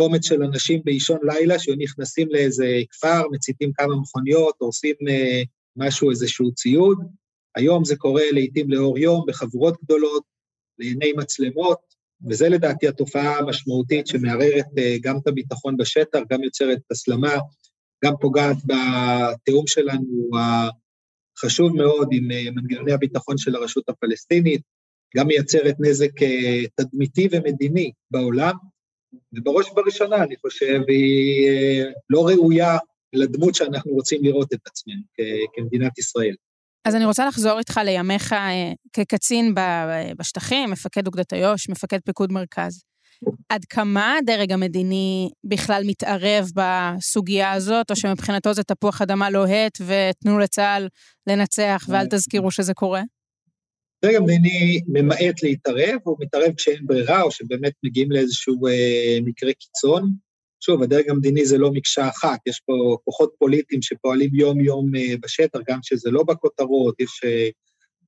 קומץ 0.00 0.24
של 0.24 0.42
אנשים 0.42 0.80
באישון 0.84 1.18
לילה 1.22 1.58
שהיו 1.58 1.76
נכנסים 1.78 2.28
לאיזה 2.30 2.66
כפר, 2.90 3.22
מציתים 3.32 3.72
כמה 3.72 3.96
מכוניות, 3.96 4.54
הורסים 4.58 4.94
אה, 5.08 5.42
משהו, 5.76 6.10
איזשהו 6.10 6.54
ציוד. 6.54 6.98
היום 7.56 7.84
זה 7.84 7.96
קורה 7.96 8.22
לעיתים 8.32 8.70
לאור 8.70 8.98
יום, 8.98 9.24
בחבורות 9.28 9.74
גדולות, 9.84 10.22
לעיני 10.78 11.12
מצלמות, 11.12 11.78
וזה 12.28 12.48
לדעתי 12.48 12.88
התופעה 12.88 13.38
המשמעותית 13.38 14.06
שמערערת 14.06 14.66
אה, 14.78 14.96
גם 15.00 15.18
את 15.18 15.26
הביטחון 15.26 15.76
בשטח, 15.76 16.20
גם 16.30 16.42
יוצרת 16.42 16.78
הסלמה, 16.90 17.34
גם 18.04 18.12
פוגעת 18.20 18.56
בתיאום 18.64 19.66
שלנו 19.66 20.30
החשוב 21.38 21.76
מאוד 21.76 22.08
עם 22.12 22.30
אה, 22.30 22.50
מנגנוני 22.50 22.92
הביטחון 22.92 23.38
של 23.38 23.56
הרשות 23.56 23.88
הפלסטינית, 23.88 24.60
גם 25.16 25.26
מייצרת 25.26 25.74
נזק 25.80 26.22
אה, 26.22 26.62
תדמיתי 26.74 27.28
ומדיני 27.32 27.92
בעולם, 28.10 28.54
ובראש 29.32 29.70
ובראשונה, 29.70 30.16
אני 30.16 30.36
חושב, 30.36 30.80
היא 30.88 31.48
אה, 31.48 31.84
לא 32.10 32.28
ראויה 32.28 32.78
לדמות 33.12 33.54
שאנחנו 33.54 33.92
רוצים 33.92 34.24
לראות 34.24 34.52
את 34.52 34.60
עצמנו 34.66 35.02
כמדינת 35.54 35.98
ישראל. 35.98 36.34
אז 36.84 36.94
אני 36.94 37.04
רוצה 37.04 37.26
לחזור 37.26 37.58
איתך 37.58 37.80
לימיך 37.84 38.34
כקצין 38.92 39.54
בשטחים, 40.18 40.70
מפקד 40.70 41.06
אוגדת 41.06 41.32
איו"ש, 41.32 41.68
מפקד 41.68 41.98
פיקוד 42.04 42.32
מרכז. 42.32 42.89
עד 43.48 43.64
כמה 43.64 44.16
הדרג 44.16 44.52
המדיני 44.52 45.30
בכלל 45.44 45.82
מתערב 45.86 46.46
בסוגיה 46.54 47.52
הזאת, 47.52 47.90
או 47.90 47.96
שמבחינתו 47.96 48.54
זה 48.54 48.62
תפוח 48.62 49.02
אדמה 49.02 49.30
לוהט 49.30 49.78
ותנו 49.80 50.38
לצה"ל 50.38 50.88
לנצח 51.26 51.86
ואל 51.88 52.06
תזכירו 52.10 52.50
שזה 52.50 52.74
קורה? 52.74 53.02
הדרג 54.02 54.14
המדיני 54.14 54.80
ממעט 54.88 55.42
להתערב, 55.42 55.98
הוא 56.02 56.16
מתערב 56.20 56.52
כשאין 56.56 56.86
ברירה, 56.86 57.22
או 57.22 57.30
שבאמת 57.30 57.72
מגיעים 57.84 58.12
לאיזשהו 58.12 58.66
אה, 58.66 59.18
מקרה 59.24 59.52
קיצון. 59.52 60.12
שוב, 60.64 60.82
הדרג 60.82 61.10
המדיני 61.10 61.44
זה 61.44 61.58
לא 61.58 61.72
מקשה 61.72 62.08
אחת, 62.08 62.38
יש 62.46 62.60
פה 62.66 62.96
כוחות 63.04 63.32
פוליטיים 63.38 63.82
שפועלים 63.82 64.34
יום-יום 64.34 64.94
אה, 64.96 65.14
בשטח, 65.22 65.58
גם 65.68 65.78
שזה 65.82 66.10
לא 66.10 66.22
בכותרות, 66.22 67.00
יש 67.00 67.20
אה, 67.24 67.48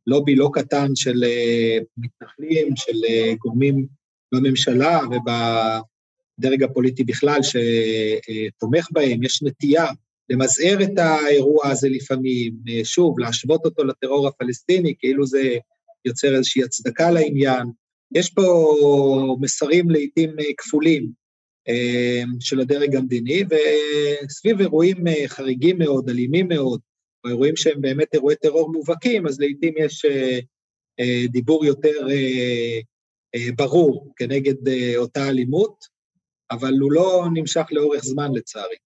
לובי 0.06 0.34
לא 0.34 0.50
קטן 0.52 0.88
של 0.94 1.24
אה, 1.24 1.78
מתנחלים, 1.96 2.76
של 2.76 3.04
אה, 3.08 3.32
גורמים 3.38 3.86
בממשלה 4.32 5.00
ובדרג 5.06 6.62
הפוליטי 6.62 7.04
בכלל 7.04 7.38
שתומך 7.42 8.88
בהם, 8.92 9.22
יש 9.22 9.42
נטייה 9.42 9.86
למזער 10.30 10.82
את 10.82 10.98
האירוע 10.98 11.68
הזה 11.68 11.88
לפעמים, 11.88 12.52
אה, 12.68 12.84
שוב, 12.84 13.18
להשוות 13.18 13.64
אותו 13.64 13.84
לטרור 13.84 14.28
הפלסטיני, 14.28 14.94
כאילו 14.98 15.26
זה 15.26 15.56
יוצר 16.04 16.34
איזושהי 16.36 16.62
הצדקה 16.62 17.10
לעניין. 17.10 17.66
יש 18.14 18.30
פה 18.30 19.36
מסרים 19.40 19.90
לעיתים 19.90 20.30
אה, 20.40 20.44
כפולים 20.58 21.10
אה, 21.68 22.22
של 22.40 22.60
הדרג 22.60 22.96
המדיני, 22.96 23.44
וסביב 24.24 24.60
אירועים 24.60 25.06
אה, 25.06 25.28
חריגים 25.28 25.78
מאוד, 25.78 26.08
אלימים 26.08 26.48
מאוד, 26.48 26.80
או 27.24 27.30
אירועים 27.30 27.56
שהם 27.56 27.80
באמת 27.80 28.14
אירועי 28.14 28.36
טרור 28.36 28.72
מובהקים, 28.72 29.26
אז 29.26 29.40
לעיתים 29.40 29.74
יש 29.76 30.06
דיבור 31.28 31.64
יותר 31.64 32.06
ברור 33.56 34.12
כנגד 34.16 34.54
אותה 34.96 35.28
אלימות, 35.28 35.84
אבל 36.50 36.78
הוא 36.80 36.92
לא 36.92 37.26
נמשך 37.34 37.66
לאורך 37.70 38.04
זמן 38.04 38.32
לצערי. 38.34 38.76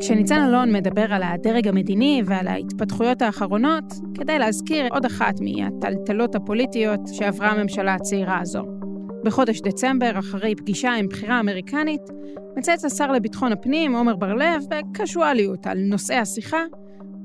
כשניצן 0.00 0.42
אלון 0.48 0.72
מדבר 0.72 1.12
על 1.12 1.22
הדרג 1.22 1.68
המדיני 1.68 2.22
ועל 2.26 2.48
ההתפתחויות 2.48 3.22
האחרונות, 3.22 3.84
כדאי 4.14 4.38
להזכיר 4.38 4.86
עוד 4.90 5.04
אחת 5.04 5.34
מהטלטלות 5.40 6.34
הפוליטיות 6.34 7.00
שעברה 7.12 7.48
הממשלה 7.50 7.94
הצעירה 7.94 8.40
הזו. 8.40 8.62
בחודש 9.24 9.60
דצמבר, 9.60 10.18
אחרי 10.18 10.54
פגישה 10.54 10.92
עם 10.92 11.08
בחירה 11.08 11.40
אמריקנית, 11.40 12.00
מצייץ 12.56 12.84
השר 12.84 13.12
לביטחון 13.12 13.52
הפנים, 13.52 13.96
עמר 13.96 14.16
בר-לב, 14.16 14.62
בקשואליות 14.70 15.66
על 15.66 15.78
נושאי 15.78 16.16
השיחה, 16.16 16.64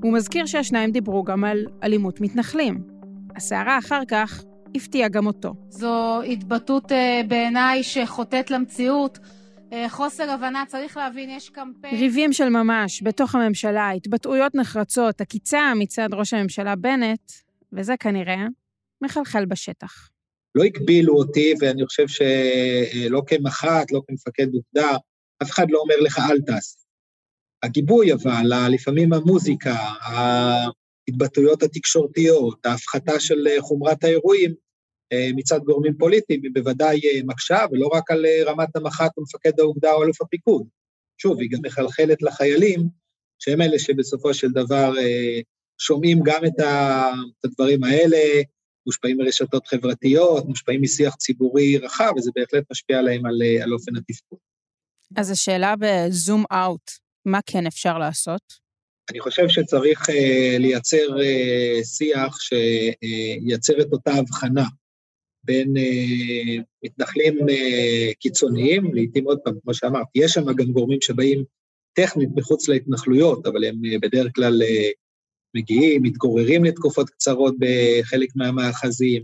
הוא 0.03 0.13
מזכיר 0.13 0.45
שהשניים 0.45 0.91
דיברו 0.91 1.23
גם 1.23 1.43
על 1.43 1.65
אלימות 1.83 2.21
מתנחלים. 2.21 2.94
הסערה 3.35 3.77
אחר 3.77 4.01
כך 4.07 4.43
הפתיעה 4.75 5.09
גם 5.09 5.27
אותו. 5.27 5.53
זו 5.69 6.21
התבטאות 6.21 6.91
אה, 6.91 7.21
בעיניי 7.27 7.83
שחוטאת 7.83 8.51
למציאות. 8.51 9.19
אה, 9.73 9.89
חוסר 9.89 10.29
הבנה, 10.29 10.63
צריך 10.67 10.97
להבין, 10.97 11.29
יש 11.29 11.49
קמפיין... 11.49 11.95
ריבים 11.95 12.33
של 12.33 12.49
ממש 12.49 13.03
בתוך 13.03 13.35
הממשלה, 13.35 13.91
התבטאויות 13.91 14.55
נחרצות, 14.55 15.21
עקיצה 15.21 15.73
מצד 15.79 16.09
ראש 16.13 16.33
הממשלה 16.33 16.75
בנט, 16.75 17.31
וזה 17.73 17.97
כנראה 17.97 18.45
מחלחל 19.01 19.45
בשטח. 19.45 20.09
לא 20.55 20.63
הגבילו 20.63 21.13
אותי, 21.17 21.53
ואני 21.59 21.85
חושב 21.85 22.07
שלא 22.07 23.21
כמח"ט, 23.27 23.91
לא 23.91 24.01
כמפקד 24.07 24.47
אוגדה, 24.53 24.97
אף 25.43 25.51
אחד 25.51 25.65
לא 25.69 25.79
אומר 25.79 25.95
לך 25.99 26.19
אל 26.29 26.37
טס. 26.41 26.85
הגיבוי 27.63 28.13
אבל, 28.13 28.69
לפעמים 28.69 29.13
המוזיקה, 29.13 29.75
ההתבטאויות 31.07 31.63
התקשורתיות, 31.63 32.65
ההפחתה 32.65 33.19
של 33.19 33.47
חומרת 33.59 34.03
האירועים, 34.03 34.53
אה, 35.13 35.29
מצד 35.35 35.59
גורמים 35.59 35.93
פוליטיים 35.97 36.39
היא 36.43 36.51
בוודאי 36.53 36.99
אה, 37.05 37.19
מקשה, 37.25 37.59
ולא 37.71 37.87
רק 37.87 38.11
על 38.11 38.25
אה, 38.25 38.43
רמת 38.45 38.75
המח"ט 38.75 39.17
ומפקד 39.17 39.59
האוגדה 39.59 39.91
או 39.93 40.03
אלוף 40.03 40.21
הפיקוד. 40.21 40.67
שוב, 41.21 41.39
היא 41.39 41.49
גם 41.51 41.59
מחלחלת 41.63 42.21
לחיילים, 42.21 42.89
שהם 43.39 43.61
אלה 43.61 43.79
שבסופו 43.79 44.33
של 44.33 44.51
דבר 44.51 44.93
שומעים 45.81 46.19
גם 46.25 46.45
את 46.45 46.65
הדברים 47.43 47.83
האלה, 47.83 48.41
מושפעים 48.85 49.17
מרשתות 49.17 49.67
חברתיות, 49.67 50.45
מושפעים 50.45 50.81
משיח 50.81 51.15
ציבורי 51.15 51.77
רחב, 51.77 52.11
וזה 52.17 52.31
בהחלט 52.35 52.63
משפיע 52.71 52.99
עליהם 52.99 53.25
על, 53.25 53.41
על 53.63 53.73
אופן 53.73 53.95
התפקוד. 53.95 54.39
אז 55.15 55.31
השאלה 55.31 55.73
בזום 55.79 56.43
אאוט, 56.51 56.91
מה 57.25 57.39
כן 57.45 57.67
אפשר 57.67 57.97
לעשות? 57.97 58.64
אני 59.11 59.19
חושב 59.19 59.47
שצריך 59.49 60.09
uh, 60.09 60.13
לייצר 60.59 61.07
uh, 61.17 61.83
שיח 61.85 62.37
שייצר 62.39 63.81
את 63.81 63.91
אותה 63.91 64.11
הבחנה 64.11 64.63
בין 65.43 65.73
uh, 65.77 66.63
מתנחלים 66.83 67.37
קיצוניים, 68.19 68.93
לעתים 68.93 69.25
עוד 69.25 69.39
פעם, 69.43 69.53
כמו 69.63 69.73
שאמרתי, 69.73 70.19
יש 70.19 70.31
שם 70.31 70.45
גם 70.45 70.71
גורמים 70.71 71.01
שבאים 71.01 71.43
טכנית 71.93 72.29
מחוץ 72.35 72.67
להתנחלויות, 72.69 73.47
אבל 73.47 73.63
הם 73.63 73.75
בדרך 74.01 74.31
כלל 74.35 74.61
מגיעים, 75.55 76.03
מתגוררים 76.03 76.63
לתקופות 76.63 77.09
קצרות 77.09 77.55
בחלק 77.59 78.29
מהמאחזים, 78.35 79.23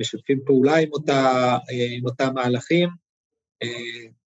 משתפים 0.00 0.40
פעולה 0.46 0.76
עם, 0.76 0.88
אותה, 0.92 1.56
עם 1.96 2.04
אותם 2.06 2.34
מהלכים. 2.34 2.88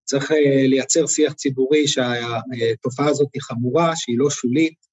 צריך 0.07 0.31
לייצר 0.69 1.07
שיח 1.07 1.33
ציבורי 1.33 1.89
שהתופעה 1.89 3.09
הזאת 3.09 3.29
היא 3.35 3.43
חמורה, 3.43 3.93
שהיא 3.97 4.19
לא 4.19 4.31
שולית, 4.31 4.87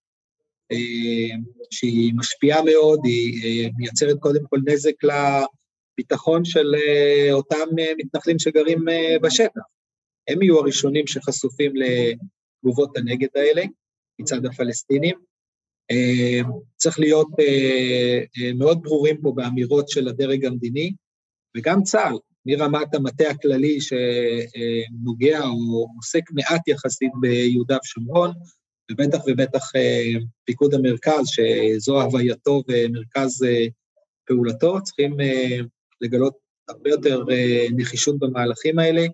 שהיא 1.71 2.13
משפיעה 2.15 2.63
מאוד, 2.63 2.99
היא 3.03 3.71
מייצרת 3.77 4.17
קודם 4.19 4.41
כל 4.49 4.57
נזק 4.67 4.93
לביטחון 5.03 6.45
של 6.45 6.75
אותם 7.31 7.67
מתנחלים 7.97 8.39
שגרים 8.39 8.79
בשטח. 9.23 9.61
הם 10.27 10.41
יהיו 10.41 10.59
הראשונים 10.59 11.07
שחשופים 11.07 11.73
לתגובות 11.75 12.97
הנגד 12.97 13.27
האלה 13.35 13.63
מצד 14.19 14.45
הפלסטינים. 14.45 15.15
צריך 16.77 16.99
להיות 16.99 17.27
מאוד 18.55 18.81
ברורים 18.81 19.21
פה 19.21 19.33
באמירות 19.35 19.89
של 19.89 20.07
הדרג 20.07 20.45
המדיני, 20.45 20.91
וגם 21.57 21.83
צה"ל, 21.83 22.17
מרמת 22.45 22.95
המטה 22.95 23.29
הכללי 23.29 23.77
שנוגע 23.81 25.39
או 25.43 25.87
עוסק 25.95 26.31
מעט 26.31 26.67
יחסית 26.67 27.11
ביהודה 27.21 27.77
ושומרון, 27.83 28.31
ובטח 28.91 29.19
ובטח 29.27 29.71
פיקוד 30.45 30.73
המרכז, 30.73 31.25
שזו 31.25 32.01
הווייתו 32.01 32.63
ומרכז 32.67 33.45
פעולתו, 34.25 34.83
צריכים 34.83 35.17
לגלות 36.01 36.33
הרבה 36.69 36.89
יותר 36.89 37.23
נחישות 37.75 38.19
במהלכים 38.19 38.79
האלה. 38.79 39.05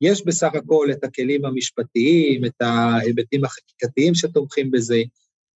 יש 0.00 0.26
בסך 0.26 0.50
הכל 0.54 0.88
את 0.92 1.04
הכלים 1.04 1.44
המשפטיים, 1.44 2.44
את 2.44 2.60
ההיבטים 2.60 3.44
החקיקתיים 3.44 4.14
שתומכים 4.14 4.70
בזה. 4.70 5.02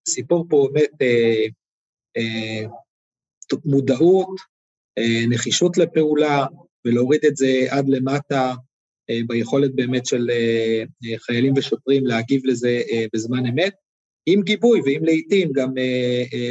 הסיפור 0.09 0.47
פה 0.49 0.69
באמת 0.73 1.03
אה, 1.03 1.47
אה, 2.17 2.69
מודעות, 3.65 4.41
אה, 4.99 5.25
נחישות 5.29 5.79
לפעולה, 5.79 6.47
ולהוריד 6.85 7.25
את 7.25 7.37
זה 7.37 7.67
עד 7.71 7.89
למטה 7.89 8.55
אה, 9.11 9.21
ביכולת 9.27 9.75
באמת 9.75 10.07
של 10.07 10.31
אה, 10.31 10.83
אה, 11.05 11.19
חיילים 11.19 11.53
ושוטרים 11.57 12.07
להגיב 12.07 12.41
לזה 12.45 12.83
בזמן 13.15 13.47
אמת, 13.47 13.73
עם 14.27 14.43
גיבוי 14.43 14.81
ואם 14.85 15.05
לעיתים 15.05 15.53
גם 15.53 15.73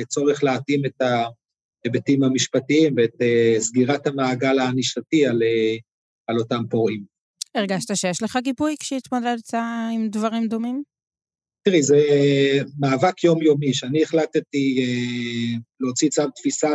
צורך 0.08 0.44
להתאים 0.44 0.86
את 0.86 1.02
ההיבטים 1.02 2.24
המשפטיים 2.24 2.94
ואת 2.98 3.16
סגירת 3.60 4.08
המעגל 4.08 4.60
הענישתי 4.60 5.26
על, 5.26 5.42
על 6.28 6.40
אותם 6.40 6.64
פורעים. 6.70 7.04
הרגשת 7.56 7.96
שיש 7.96 8.24
לך 8.24 8.38
גיבוי 8.44 8.76
כשהתמודדת 8.80 9.54
עם 9.94 10.08
דברים 10.10 10.48
דומים? 10.48 10.84
תראי, 11.64 11.84
זה 11.84 11.98
מאבק 12.80 13.24
יומיומי. 13.24 13.72
כשאני 13.72 14.04
החלטתי 14.04 14.86
להוציא 15.80 16.10
צו 16.10 16.30
תפיסה 16.36 16.70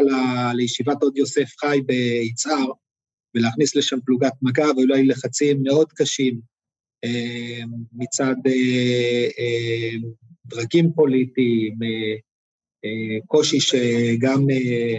לישיבת 0.55 1.03
עוד 1.03 1.17
יוסף 1.17 1.49
חי 1.61 1.81
ביצהר, 1.87 2.67
ולהכניס 3.39 3.77
לשם 3.77 4.01
פלוגת 4.05 4.33
מג"ב, 4.43 4.79
היו 4.79 4.87
לי 4.87 5.07
לחצים 5.07 5.63
מאוד 5.63 5.93
קשים 5.93 6.41
אה, 7.05 7.61
מצד 7.93 8.35
אה, 8.47 9.91
דרגים 10.47 10.93
פוליטיים, 10.95 11.75
קושי 13.27 13.61
שגם 13.61 14.47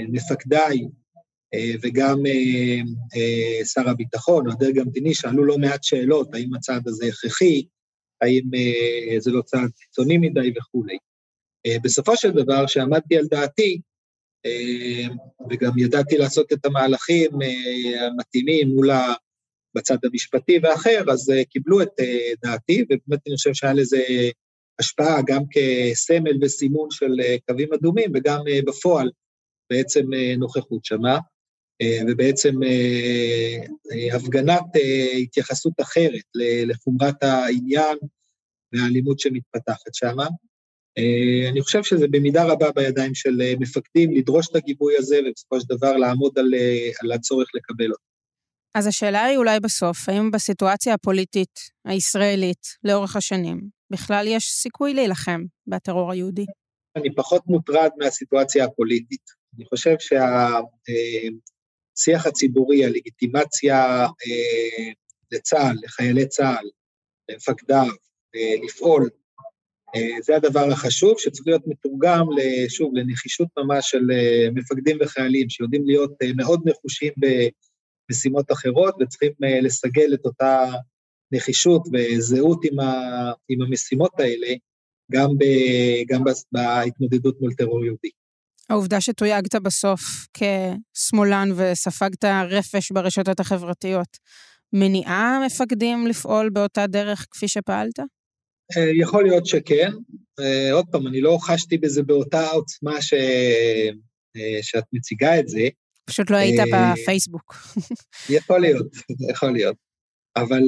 מפקדיי 0.10 0.80
אה, 1.54 1.72
וגם 1.82 2.26
אה, 2.26 2.82
אה, 3.16 3.66
שר 3.66 3.90
הביטחון 3.90 4.50
הדרג 4.50 4.80
המדיני 4.80 5.14
שאלו 5.14 5.46
לא 5.46 5.58
מעט 5.58 5.84
שאלות, 5.84 6.36
האם 6.36 6.56
הצעד 6.56 6.88
הזה 6.88 7.06
הכרחי, 7.06 7.66
האם 8.22 8.44
זה 9.20 9.32
לא 9.32 9.42
צעד 9.42 9.70
קיצוני 9.72 10.18
מדי 10.18 10.54
וכולי. 10.58 10.98
בסופו 11.84 12.18
של 12.18 12.32
דבר, 12.32 12.68
כשעמדתי 12.68 13.18
על 13.18 13.26
דעתי, 13.32 13.82
וגם 15.50 15.78
ידעתי 15.78 16.18
לעשות 16.18 16.54
את 16.54 16.66
המהלכים 16.66 17.32
המתאימים 18.00 18.70
מול 18.70 18.92
ה... 18.92 19.14
בצד 19.76 19.98
המשפטי 20.04 20.60
ואחר, 20.64 21.04
אז 21.12 21.34
קיבלו 21.50 21.82
את 21.82 21.90
דעתי, 22.44 22.84
ובאמת 22.84 23.20
אני 23.28 23.36
חושב 23.36 23.54
שהיה 23.54 23.74
לזה 23.74 24.02
השפעה 24.80 25.22
גם 25.28 25.42
כסמל 25.52 26.38
וסימון 26.42 26.92
של 26.92 27.16
קווים 27.48 27.74
אדומים, 27.74 28.12
וגם 28.16 28.40
בפועל 28.66 29.12
בעצם 29.70 30.06
נוכחות 30.38 30.86
שמה. 30.86 31.20
אה, 31.82 32.00
ובעצם 32.08 32.64
אה, 32.64 33.58
אה, 33.92 34.16
הפגנת 34.16 34.64
התייחסות 35.24 35.74
אחרת 35.82 36.24
לחומרת 36.68 37.24
העניין 37.24 37.98
והאלימות 38.74 39.20
שמתפתחת 39.20 39.94
שם. 39.94 40.18
אני 41.52 41.62
חושב 41.62 41.84
שזה 41.84 42.08
במידה 42.12 42.44
רבה 42.46 42.72
בידיים 42.72 43.16
של 43.16 43.42
מפקדים 43.60 44.16
לדרוש 44.16 44.48
את 44.52 44.56
הגיבוי 44.56 44.98
הזה 44.98 45.20
ובסופו 45.26 45.62
של 45.62 45.66
דבר 45.70 45.98
לעמוד 45.98 46.40
על, 46.40 46.54
על 47.04 47.12
הצורך 47.12 47.48
לקבל 47.54 47.92
אותו. 47.92 48.04
אז 48.76 48.88
השאלה 48.88 49.24
היא 49.24 49.38
אולי 49.38 49.60
בסוף, 49.60 50.10
האם 50.10 50.32
בסיטואציה 50.32 50.94
הפוליטית 50.94 51.60
הישראלית 51.86 52.68
לאורך 52.84 53.16
השנים, 53.16 53.62
בכלל 53.92 54.26
יש 54.28 54.52
סיכוי 54.52 54.94
להילחם 54.94 55.44
בטרור 55.68 56.12
היהודי? 56.12 56.46
אני 56.96 57.16
פחות 57.16 57.42
מוטרד 57.48 57.90
מהסיטואציה 57.98 58.66
הפוליטית. 58.66 59.22
אני 59.58 59.66
חושב 59.66 59.96
שה... 60.00 60.60
השיח 62.00 62.26
הציבורי, 62.26 62.86
הלגיטימציה 62.86 64.06
אה, 64.06 64.92
לצה"ל, 65.32 65.76
לחיילי 65.84 66.28
צה"ל, 66.28 66.70
למפקדיו, 67.30 67.88
אה, 68.36 68.56
לפעול, 68.66 69.04
אה, 69.04 69.10
זה 70.22 70.36
הדבר 70.36 70.72
החשוב, 70.72 71.14
שצריך 71.18 71.48
להיות 71.48 71.68
מתורגם, 71.68 72.26
שוב, 72.70 72.92
לנחישות 72.96 73.48
ממש 73.58 73.92
של 73.92 74.12
אה, 74.12 74.48
מפקדים 74.56 74.98
וחיילים, 75.02 75.50
שיודעים 75.50 75.86
להיות 75.86 76.12
אה, 76.22 76.28
מאוד 76.36 76.62
נחושים 76.66 77.14
במשימות 78.10 78.52
אחרות, 78.52 78.96
וצריכים 79.00 79.32
אה, 79.44 79.62
לסגל 79.62 80.14
את 80.14 80.26
אותה 80.26 80.66
נחישות 81.32 81.82
וזהות 81.94 82.60
עם, 82.66 82.80
ה, 82.80 83.32
עם 83.50 83.62
המשימות 83.62 84.20
האלה, 84.20 84.48
גם, 85.12 85.30
ב, 85.38 85.44
גם 86.08 86.24
בהתמודדות 86.52 87.42
מול 87.42 87.54
טרור 87.54 87.86
יהודי. 87.86 88.10
העובדה 88.70 89.02
שתויגת 89.02 89.56
בסוף 89.56 90.02
כשמאלן 90.34 91.50
וספגת 91.56 92.26
רפש 92.26 92.92
ברשתות 92.92 93.40
החברתיות, 93.40 94.18
מניעה 94.74 95.40
מפקדים 95.46 96.08
לפעול 96.08 96.50
באותה 96.50 96.88
דרך 96.88 97.28
כפי 97.32 97.48
שפעלת? 97.48 98.00
אה, 98.78 98.90
יכול 99.02 99.24
להיות 99.24 99.46
שכן. 99.46 99.92
אה, 100.40 100.72
עוד 100.74 100.86
פעם, 100.92 101.08
אני 101.08 101.22
לא 101.22 101.38
חשתי 101.42 101.78
בזה 101.78 102.04
באותה 102.04 102.48
עוצמה 102.48 103.02
ש... 103.02 103.14
אה, 104.38 104.60
שאת 104.62 104.84
מציגה 104.94 105.40
את 105.40 105.48
זה. 105.48 105.68
פשוט 106.06 106.30
לא 106.30 106.38
היית 106.38 106.60
בפייסבוק. 106.74 107.56
יכול 108.38 108.60
להיות, 108.60 108.88
יכול 109.32 109.52
להיות. 109.52 109.76
אבל, 110.38 110.62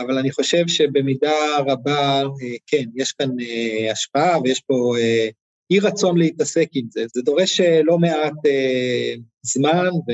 אבל 0.00 0.18
אני 0.18 0.30
חושב 0.30 0.68
שבמידה 0.68 1.56
רבה, 1.66 2.22
כן, 2.66 2.84
יש 2.94 3.12
כאן 3.12 3.30
השפעה 3.92 4.40
ויש 4.40 4.60
פה 4.60 4.94
אי 5.70 5.78
רצון 5.78 6.18
להתעסק 6.18 6.68
עם 6.74 6.86
זה. 6.90 7.04
זה 7.14 7.22
דורש 7.22 7.60
לא 7.60 7.98
מעט 7.98 8.32
זמן 9.42 9.88
ו, 9.88 10.12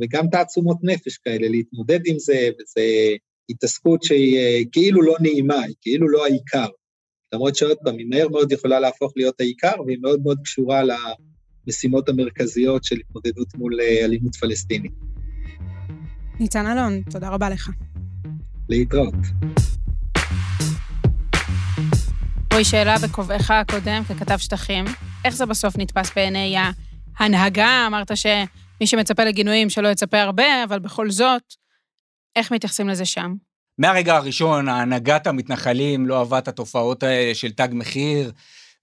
וגם 0.00 0.28
תעצומות 0.28 0.76
נפש 0.82 1.16
כאלה 1.16 1.48
להתמודד 1.48 2.00
עם 2.06 2.18
זה, 2.18 2.50
וזו 2.54 2.80
התעסקות 3.50 4.02
שהיא 4.02 4.36
אה, 4.38 4.60
כאילו 4.72 5.02
לא 5.02 5.16
נעימה, 5.20 5.60
היא 5.60 5.74
כאילו 5.80 6.08
לא 6.08 6.24
העיקר. 6.24 6.66
למרות 7.34 7.56
שעוד 7.56 7.76
פעם, 7.84 7.98
היא 7.98 8.06
מהר 8.10 8.28
מאוד 8.28 8.52
יכולה 8.52 8.80
להפוך 8.80 9.12
להיות 9.16 9.40
העיקר, 9.40 9.82
והיא 9.86 9.98
מאוד 10.02 10.20
מאוד 10.22 10.38
קשורה 10.44 10.82
למשימות 11.66 12.08
המרכזיות 12.08 12.84
של 12.84 12.96
התמודדות 12.96 13.54
מול 13.54 13.80
אה, 13.80 14.04
אלימות 14.04 14.34
פלסטינית. 14.34 14.92
ניצן 16.40 16.66
אלון, 16.66 17.02
תודה 17.10 17.28
רבה 17.28 17.50
לך. 17.50 17.70
להתראות. 18.68 19.14
רועי, 22.52 22.64
שאלה 22.64 22.98
בכובעך 22.98 23.50
הקודם 23.50 24.02
ככתב 24.08 24.36
שטחים, 24.38 24.84
איך 25.24 25.36
זה 25.36 25.46
בסוף 25.46 25.78
נתפס 25.78 26.10
בעיני 26.16 26.56
ההנהגה? 27.18 27.84
אמרת 27.86 28.16
שמי 28.16 28.86
שמצפה 28.86 29.24
לגינויים 29.24 29.70
שלא 29.70 29.88
יצפה 29.88 30.20
הרבה, 30.20 30.64
אבל 30.64 30.78
בכל 30.78 31.10
זאת, 31.10 31.42
איך 32.36 32.52
מתייחסים 32.52 32.88
לזה 32.88 33.04
שם? 33.04 33.34
מהרגע 33.78 34.16
הראשון, 34.16 34.68
הנהגת 34.68 35.26
המתנחלים 35.26 36.06
לא 36.06 36.18
אהבה 36.18 36.38
את 36.38 36.48
התופעות 36.48 37.02
האלה 37.02 37.34
של 37.34 37.52
תג 37.52 37.68
מחיר 37.72 38.32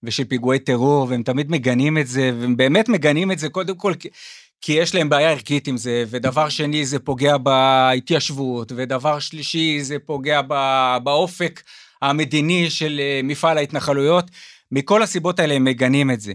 ושל 0.02 0.24
פיגועי 0.24 0.58
טרור, 0.58 1.06
והם 1.10 1.22
תמיד 1.22 1.50
מגנים 1.50 1.98
את 1.98 2.06
זה, 2.06 2.30
והם 2.40 2.56
באמת 2.56 2.88
מגנים 2.88 3.32
את 3.32 3.38
זה 3.38 3.48
קודם 3.48 3.76
כל 3.76 3.92
כי 4.60 4.72
יש 4.72 4.94
להם 4.94 5.08
בעיה 5.08 5.30
ערכית 5.30 5.66
עם 5.66 5.76
זה, 5.76 6.04
ודבר 6.08 6.48
שני, 6.48 6.86
זה 6.86 6.98
פוגע 6.98 7.36
בהתיישבות, 7.36 8.72
ודבר 8.76 9.18
שלישי, 9.18 9.82
זה 9.82 9.96
פוגע 10.06 10.40
באופק 11.02 11.62
המדיני 12.02 12.70
של 12.70 13.00
אה, 13.00 13.20
מפעל 13.24 13.58
ההתנחלויות, 13.58 14.30
מכל 14.72 15.02
הסיבות 15.02 15.38
האלה 15.40 15.54
הם 15.54 15.64
מגנים 15.64 16.10
את 16.10 16.20
זה. 16.20 16.32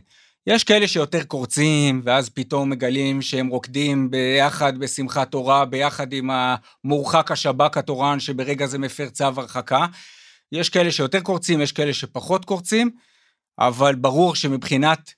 יש 0.51 0.63
כאלה 0.63 0.87
שיותר 0.87 1.23
קורצים, 1.23 2.01
ואז 2.03 2.29
פתאום 2.29 2.69
מגלים 2.69 3.21
שהם 3.21 3.47
רוקדים 3.47 4.11
ביחד 4.11 4.77
בשמחת 4.77 5.31
תורה, 5.31 5.65
ביחד 5.65 6.13
עם 6.13 6.29
המורחק 6.33 7.31
השב"כ 7.31 7.77
התורן, 7.77 8.19
שברגע 8.19 8.65
זה 8.65 8.77
מפר 8.79 9.09
צו 9.09 9.23
הרחקה. 9.23 9.85
יש 10.51 10.69
כאלה 10.69 10.91
שיותר 10.91 11.19
קורצים, 11.19 11.61
יש 11.61 11.71
כאלה 11.71 11.93
שפחות 11.93 12.45
קורצים, 12.45 12.89
אבל 13.59 13.95
ברור 13.95 14.35
שמבחינת 14.35 15.13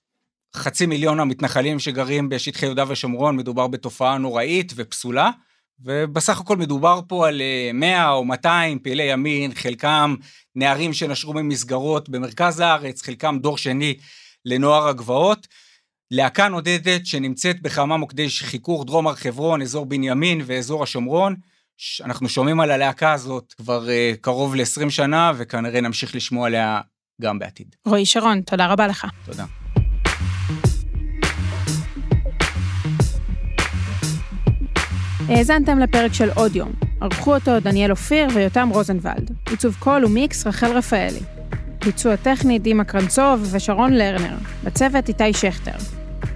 חצי 0.56 0.86
מיליון 0.86 1.20
המתנחלים 1.20 1.80
שגרים 1.80 2.30
בשטחי 2.30 2.66
יהודה 2.66 2.84
ושומרון, 2.88 3.38
מדובר 3.38 3.68
בתופעה 3.68 4.18
נוראית 4.18 4.74
ופסולה, 4.76 5.30
ובסך 5.80 6.40
הכל 6.40 6.58
מדובר 6.58 7.00
פה 7.08 7.28
על 7.28 7.42
100 7.74 7.98
אה, 7.98 8.12
או 8.12 8.26
200 8.26 8.80
פעילי 8.80 9.04
ימין, 9.04 9.54
חלקם 9.54 10.16
נערים 10.56 10.94
שנשרו 10.94 11.34
ממסגרות 11.34 12.10
במרכז 12.10 12.60
הארץ, 12.60 13.02
חלקם 13.02 13.40
דור 13.42 13.58
שני 13.58 13.96
לנוער 14.46 14.88
הגבעות. 14.88 15.48
להקה 16.12 16.48
נודדת 16.48 17.06
שנמצאת 17.06 17.62
בכמה 17.62 17.98
מוקדי 17.98 18.30
חיכוך, 18.30 18.86
דרום 18.86 19.08
הר 19.08 19.16
חברון, 19.16 19.62
אזור 19.62 19.86
בנימין 19.86 20.42
ואזור 20.46 20.84
השומרון. 20.84 21.36
אנחנו 22.04 22.30
שומעים 22.30 22.60
על 22.60 22.72
הלהקה 22.72 23.14
הזאת 23.14 23.54
כבר 23.58 23.86
uh, 23.86 24.18
קרוב 24.22 24.56
ל-20 24.56 24.90
שנה, 24.90 25.32
וכנראה 25.38 25.82
נמשיך 25.82 26.16
לשמוע 26.16 26.48
עליה 26.48 26.82
גם 27.22 27.40
בעתיד. 27.40 27.76
רועי 27.86 28.06
שרון, 28.06 28.42
תודה 28.42 28.68
רבה 28.68 28.88
לך. 28.88 29.08
תודה. 29.26 29.46
האזנתם 35.28 35.80
לפרק 35.80 36.14
של 36.14 36.30
עוד 36.36 36.56
יום. 36.56 36.72
ערכו 37.02 37.36
אותו 37.36 37.60
דניאל 37.60 37.92
אופיר 37.92 38.28
ויותם 38.36 38.70
רוזנבלד. 38.74 39.32
עיצוב 39.50 39.76
קול 39.80 40.06
ומיקס 40.06 40.48
רחל 40.48 40.78
רפאלי. 40.78 41.41
ביצוע 41.86 42.16
טכני 42.16 42.60
דימה 42.60 42.84
קרנצוב 42.84 43.48
ושרון 43.52 43.94
לרנר. 43.94 44.36
בצוות 44.64 45.08
איתי 45.08 45.34
שכטר. 45.34 45.72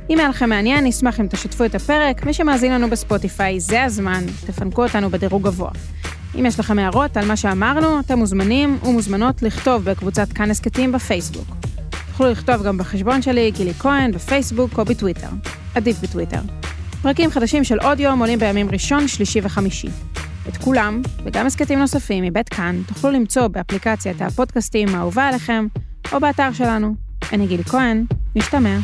אם 0.09 0.19
היה 0.19 0.29
לכם 0.29 0.49
מעניין, 0.49 0.85
נשמח 0.85 1.19
אם 1.19 1.27
תשתפו 1.27 1.65
את 1.65 1.75
הפרק. 1.75 2.25
מי 2.25 2.33
שמאזין 2.33 2.71
לנו 2.71 2.89
בספוטיפיי, 2.89 3.59
זה 3.59 3.83
הזמן, 3.83 4.23
תפנקו 4.45 4.83
אותנו 4.83 5.09
בדירוג 5.09 5.43
גבוה. 5.43 5.69
אם 6.39 6.45
יש 6.45 6.59
לכם 6.59 6.79
הערות 6.79 7.17
על 7.17 7.25
מה 7.25 7.37
שאמרנו, 7.37 7.99
אתם 7.99 8.19
מוזמנים 8.19 8.77
ומוזמנות 8.83 9.41
לכתוב 9.41 9.83
בקבוצת 9.83 10.33
כאן 10.33 10.51
הסכתים 10.51 10.91
בפייסבוק. 10.91 11.55
תוכלו 12.07 12.31
לכתוב 12.31 12.63
גם 12.63 12.77
בחשבון 12.77 13.21
שלי, 13.21 13.51
גילי 13.51 13.73
כהן, 13.73 14.11
בפייסבוק 14.11 14.79
או 14.79 14.85
בטוויטר. 14.85 15.29
עדיף 15.75 15.99
בטוויטר. 15.99 16.39
פרקים 17.01 17.31
חדשים 17.31 17.63
של 17.63 17.79
עוד 17.79 17.99
יום 17.99 18.19
עולים 18.19 18.39
בימים 18.39 18.69
ראשון, 18.71 19.07
שלישי 19.07 19.39
וחמישי. 19.43 19.87
את 20.49 20.57
כולם, 20.57 21.01
וגם 21.23 21.45
הסכתים 21.45 21.79
נוספים 21.79 22.23
מבית 22.23 22.49
כאן, 22.49 22.81
תוכלו 22.87 23.11
למצוא 23.11 23.47
באפליקציית 23.47 24.21
הפודקאסטים 24.21 24.95
האהובה 24.95 25.27
עליכם, 25.27 25.67
או 26.11 26.19
באתר 26.19 26.53
שלנו. 26.53 26.95
אני 27.33 27.47
גילי 27.47 27.63
כהן, 27.63 28.05
משתמע. 28.35 28.77